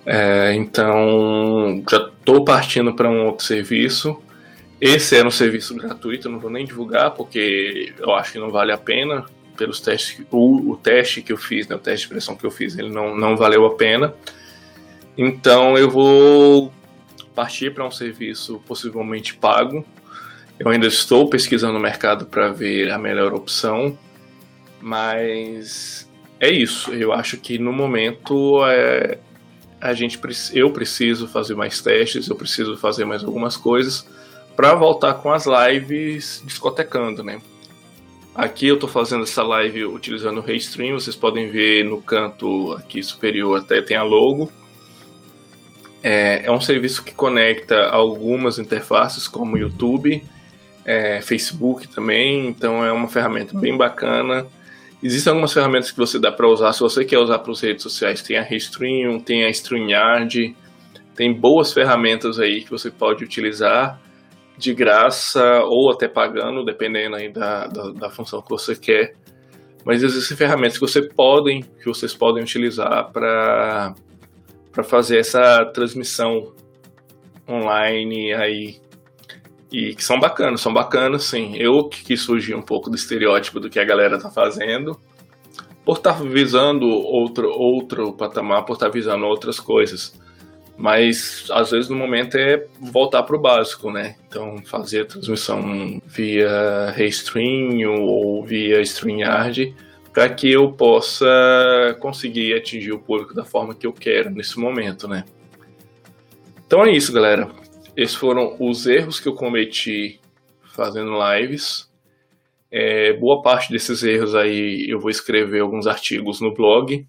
É, 0.05 0.53
então, 0.53 1.83
já 1.89 1.97
estou 1.97 2.43
partindo 2.43 2.93
para 2.93 3.09
um 3.09 3.25
outro 3.25 3.45
serviço. 3.45 4.21
Esse 4.79 5.15
era 5.15 5.27
um 5.27 5.31
serviço 5.31 5.75
gratuito, 5.75 6.29
não 6.29 6.39
vou 6.39 6.49
nem 6.49 6.65
divulgar, 6.65 7.11
porque 7.11 7.93
eu 7.97 8.13
acho 8.13 8.33
que 8.33 8.39
não 8.39 8.51
vale 8.51 8.71
a 8.71 8.77
pena. 8.77 9.25
Pelos 9.55 9.79
testes, 9.79 10.25
o, 10.31 10.71
o 10.71 10.77
teste 10.77 11.21
que 11.21 11.31
eu 11.31 11.37
fiz, 11.37 11.67
né, 11.67 11.75
o 11.75 11.79
teste 11.79 12.07
de 12.07 12.13
pressão 12.13 12.35
que 12.35 12.43
eu 12.43 12.51
fiz, 12.51 12.77
ele 12.77 12.89
não, 12.89 13.15
não 13.15 13.37
valeu 13.37 13.65
a 13.65 13.75
pena. 13.75 14.13
Então, 15.17 15.77
eu 15.77 15.89
vou 15.89 16.73
partir 17.35 17.73
para 17.73 17.85
um 17.85 17.91
serviço 17.91 18.61
possivelmente 18.67 19.35
pago. 19.35 19.85
Eu 20.59 20.69
ainda 20.69 20.87
estou 20.87 21.29
pesquisando 21.29 21.77
o 21.77 21.81
mercado 21.81 22.25
para 22.25 22.49
ver 22.49 22.91
a 22.91 22.97
melhor 22.97 23.33
opção, 23.33 23.97
mas 24.81 26.09
é 26.39 26.49
isso. 26.49 26.93
Eu 26.93 27.13
acho 27.13 27.37
que 27.37 27.57
no 27.57 27.71
momento 27.71 28.65
é, 28.65 29.17
a 29.83 29.93
gente 29.93 30.17
eu 30.53 30.71
preciso 30.71 31.27
fazer 31.27 31.55
mais 31.55 31.81
testes, 31.81 32.29
eu 32.29 32.37
preciso 32.37 32.77
fazer 32.77 33.03
mais 33.03 33.21
algumas 33.21 33.57
coisas 33.57 34.07
para 34.55 34.73
voltar 34.73 35.15
com 35.15 35.29
as 35.29 35.45
lives 35.45 36.41
discotecando, 36.45 37.21
né? 37.21 37.41
Aqui 38.33 38.65
eu 38.65 38.75
estou 38.75 38.89
fazendo 38.89 39.23
essa 39.23 39.43
live 39.43 39.83
utilizando 39.83 40.37
o 40.37 40.41
Restream, 40.41 40.97
vocês 40.97 41.17
podem 41.17 41.49
ver 41.49 41.83
no 41.83 42.01
canto 42.01 42.71
aqui 42.73 43.03
superior 43.03 43.59
até 43.59 43.81
tem 43.81 43.97
a 43.97 44.03
logo. 44.03 44.49
É, 46.01 46.45
é 46.45 46.51
um 46.51 46.61
serviço 46.61 47.03
que 47.03 47.13
conecta 47.13 47.89
algumas 47.89 48.57
interfaces, 48.59 49.27
como 49.27 49.57
YouTube, 49.57 50.23
é, 50.85 51.21
Facebook 51.21 51.89
também, 51.89 52.47
então 52.47 52.85
é 52.85 52.91
uma 52.91 53.09
ferramenta 53.09 53.59
bem 53.59 53.75
bacana. 53.75 54.47
Existem 55.03 55.31
algumas 55.31 55.51
ferramentas 55.51 55.91
que 55.91 55.97
você 55.97 56.17
dá 56.17 56.31
para 56.31 56.47
usar, 56.47 56.71
se 56.71 56.79
você 56.79 57.03
quer 57.03 57.19
usar 57.19 57.39
para 57.39 57.51
as 57.51 57.59
redes 57.59 57.83
sociais, 57.83 58.21
tem 58.21 58.37
a 58.37 58.41
Restream, 58.41 59.19
tem 59.19 59.43
a 59.43 59.49
StreamYard, 59.49 60.55
tem 61.13 61.37
boas 61.37 61.73
ferramentas 61.73 62.39
aí 62.39 62.63
que 62.63 62.71
você 62.71 62.89
pode 62.89 63.21
utilizar 63.21 63.99
de 64.57 64.73
graça 64.73 65.43
ou 65.65 65.91
até 65.91 66.07
pagando, 66.07 66.63
dependendo 66.63 67.17
aí 67.17 67.29
da, 67.29 67.67
da, 67.67 67.91
da 67.91 68.09
função 68.09 68.41
que 68.41 68.49
você 68.49 68.77
quer. 68.77 69.13
Mas 69.85 70.01
existem 70.01 70.37
ferramentas 70.37 70.75
que 70.75 70.81
você 70.87 71.01
podem, 71.01 71.61
que 71.61 71.85
vocês 71.85 72.13
podem 72.13 72.41
utilizar 72.41 73.11
para 73.11 73.93
fazer 74.85 75.17
essa 75.17 75.65
transmissão 75.73 76.53
online 77.45 78.33
aí 78.33 78.77
e 79.73 79.95
que 79.95 80.03
são 80.03 80.19
bacanas, 80.19 80.61
são 80.61 80.71
bacanas, 80.71 81.23
sim. 81.23 81.55
Eu 81.57 81.85
que 81.85 82.03
quis 82.03 82.29
um 82.29 82.61
pouco 82.61 82.91
do 82.91 82.95
estereótipo 82.95 83.59
do 83.59 83.71
que 83.71 83.79
a 83.79 83.83
galera 83.83 84.19
tá 84.19 84.29
fazendo, 84.29 84.99
por 85.83 85.97
estar 85.97 86.13
tá 86.13 86.23
visando 86.23 86.87
outro, 86.87 87.49
outro 87.49 88.13
patamar, 88.13 88.65
por 88.65 88.73
estar 88.73 88.85
tá 88.85 88.91
visando 88.91 89.25
outras 89.25 89.59
coisas. 89.59 90.13
Mas 90.77 91.47
às 91.51 91.71
vezes 91.71 91.89
no 91.89 91.95
momento 91.95 92.37
é 92.37 92.65
voltar 92.79 93.23
para 93.23 93.35
o 93.35 93.39
básico, 93.39 93.91
né? 93.91 94.15
Então 94.27 94.57
fazer 94.63 95.01
a 95.01 95.05
transmissão 95.05 95.99
via 96.05 96.91
Restream 96.95 98.03
ou 98.03 98.45
via 98.45 98.79
StreamYard 98.81 99.75
para 100.13 100.29
que 100.29 100.51
eu 100.51 100.71
possa 100.71 101.97
conseguir 101.99 102.53
atingir 102.53 102.91
o 102.91 102.99
público 102.99 103.33
da 103.33 103.43
forma 103.43 103.73
que 103.73 103.87
eu 103.87 103.93
quero 103.93 104.29
nesse 104.29 104.59
momento, 104.59 105.07
né? 105.07 105.25
Então 106.65 106.85
é 106.85 106.91
isso, 106.91 107.11
galera. 107.11 107.62
Esses 107.95 108.15
foram 108.15 108.55
os 108.59 108.87
erros 108.87 109.19
que 109.19 109.27
eu 109.27 109.35
cometi 109.35 110.19
fazendo 110.73 111.11
lives. 111.31 111.89
É, 112.71 113.13
boa 113.13 113.41
parte 113.41 113.71
desses 113.71 114.03
erros 114.03 114.33
aí 114.33 114.87
eu 114.89 114.99
vou 114.99 115.11
escrever 115.11 115.61
alguns 115.61 115.85
artigos 115.85 116.41
no 116.41 116.51
blog 116.51 117.05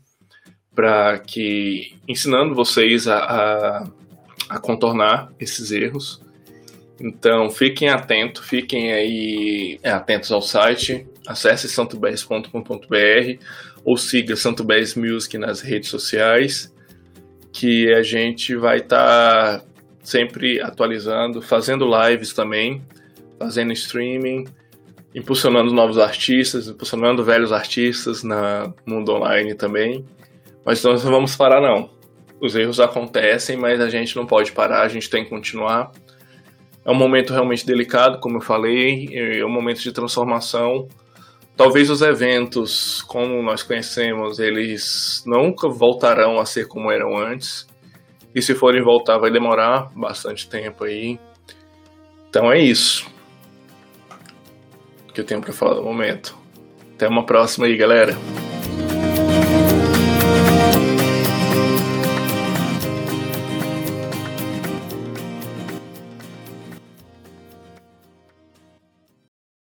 para 0.75 1.19
que 1.21 1.97
ensinando 2.07 2.55
vocês 2.55 3.09
a, 3.09 3.17
a, 3.17 3.91
a 4.51 4.59
contornar 4.59 5.33
esses 5.41 5.71
erros. 5.71 6.21
Então 7.01 7.49
fiquem 7.49 7.89
atentos, 7.89 8.47
fiquem 8.47 8.93
aí 8.93 9.79
é, 9.83 9.91
atentos 9.91 10.31
ao 10.31 10.43
site, 10.43 11.07
acesse 11.27 11.69
santobés.com.br 11.69 13.45
ou 13.85 13.97
siga 13.97 14.37
Santo 14.37 14.65
Music 14.97 15.39
nas 15.39 15.61
redes 15.61 15.89
sociais, 15.89 16.73
que 17.53 17.93
a 17.93 18.03
gente 18.03 18.55
vai 18.55 18.79
estar 18.79 19.61
tá 19.61 19.65
sempre 20.05 20.61
atualizando, 20.61 21.43
fazendo 21.43 21.85
lives 21.85 22.33
também, 22.33 22.81
fazendo 23.37 23.73
streaming, 23.73 24.45
impulsionando 25.13 25.73
novos 25.73 25.99
artistas, 25.99 26.69
impulsionando 26.69 27.25
velhos 27.25 27.51
artistas 27.51 28.23
na 28.23 28.73
mundo 28.87 29.11
online 29.13 29.55
também. 29.55 30.05
Mas 30.65 30.81
nós 30.85 31.03
não 31.03 31.11
vamos 31.11 31.35
parar 31.35 31.61
não. 31.61 31.91
Os 32.41 32.55
erros 32.55 32.79
acontecem, 32.79 33.57
mas 33.57 33.81
a 33.81 33.89
gente 33.89 34.15
não 34.15 34.27
pode 34.27 34.53
parar, 34.53 34.83
a 34.83 34.89
gente 34.89 35.11
tem 35.11 35.25
que 35.25 35.31
continuar 35.31 35.91
é 36.85 36.91
um 36.91 36.95
momento 36.95 37.33
realmente 37.33 37.65
delicado, 37.65 38.21
como 38.21 38.37
eu 38.37 38.41
falei, 38.43 39.09
é 39.13 39.45
um 39.45 39.51
momento 39.51 39.81
de 39.81 39.91
transformação. 39.91 40.87
Talvez 41.57 41.89
os 41.89 42.03
eventos, 42.03 43.01
como 43.03 43.43
nós 43.43 43.63
conhecemos, 43.63 44.39
eles 44.39 45.23
nunca 45.25 45.67
voltarão 45.69 46.39
a 46.39 46.45
ser 46.45 46.69
como 46.69 46.91
eram 46.91 47.17
antes. 47.17 47.67
E 48.35 48.43
se 48.43 48.55
forem 48.55 48.83
voltar, 48.83 49.19
vai 49.19 49.31
demorar 49.31 49.91
bastante 49.95 50.49
tempo 50.49 50.85
aí. 50.85 51.19
Então 52.29 52.51
é 52.51 52.59
isso 52.59 53.13
que 55.15 55.21
eu 55.21 55.25
tenho 55.25 55.41
para 55.41 55.53
falar 55.53 55.77
no 55.77 55.83
momento. 55.83 56.37
Até 56.97 57.07
uma 57.07 57.25
próxima 57.25 57.67
aí, 57.67 57.77
galera. 57.77 58.15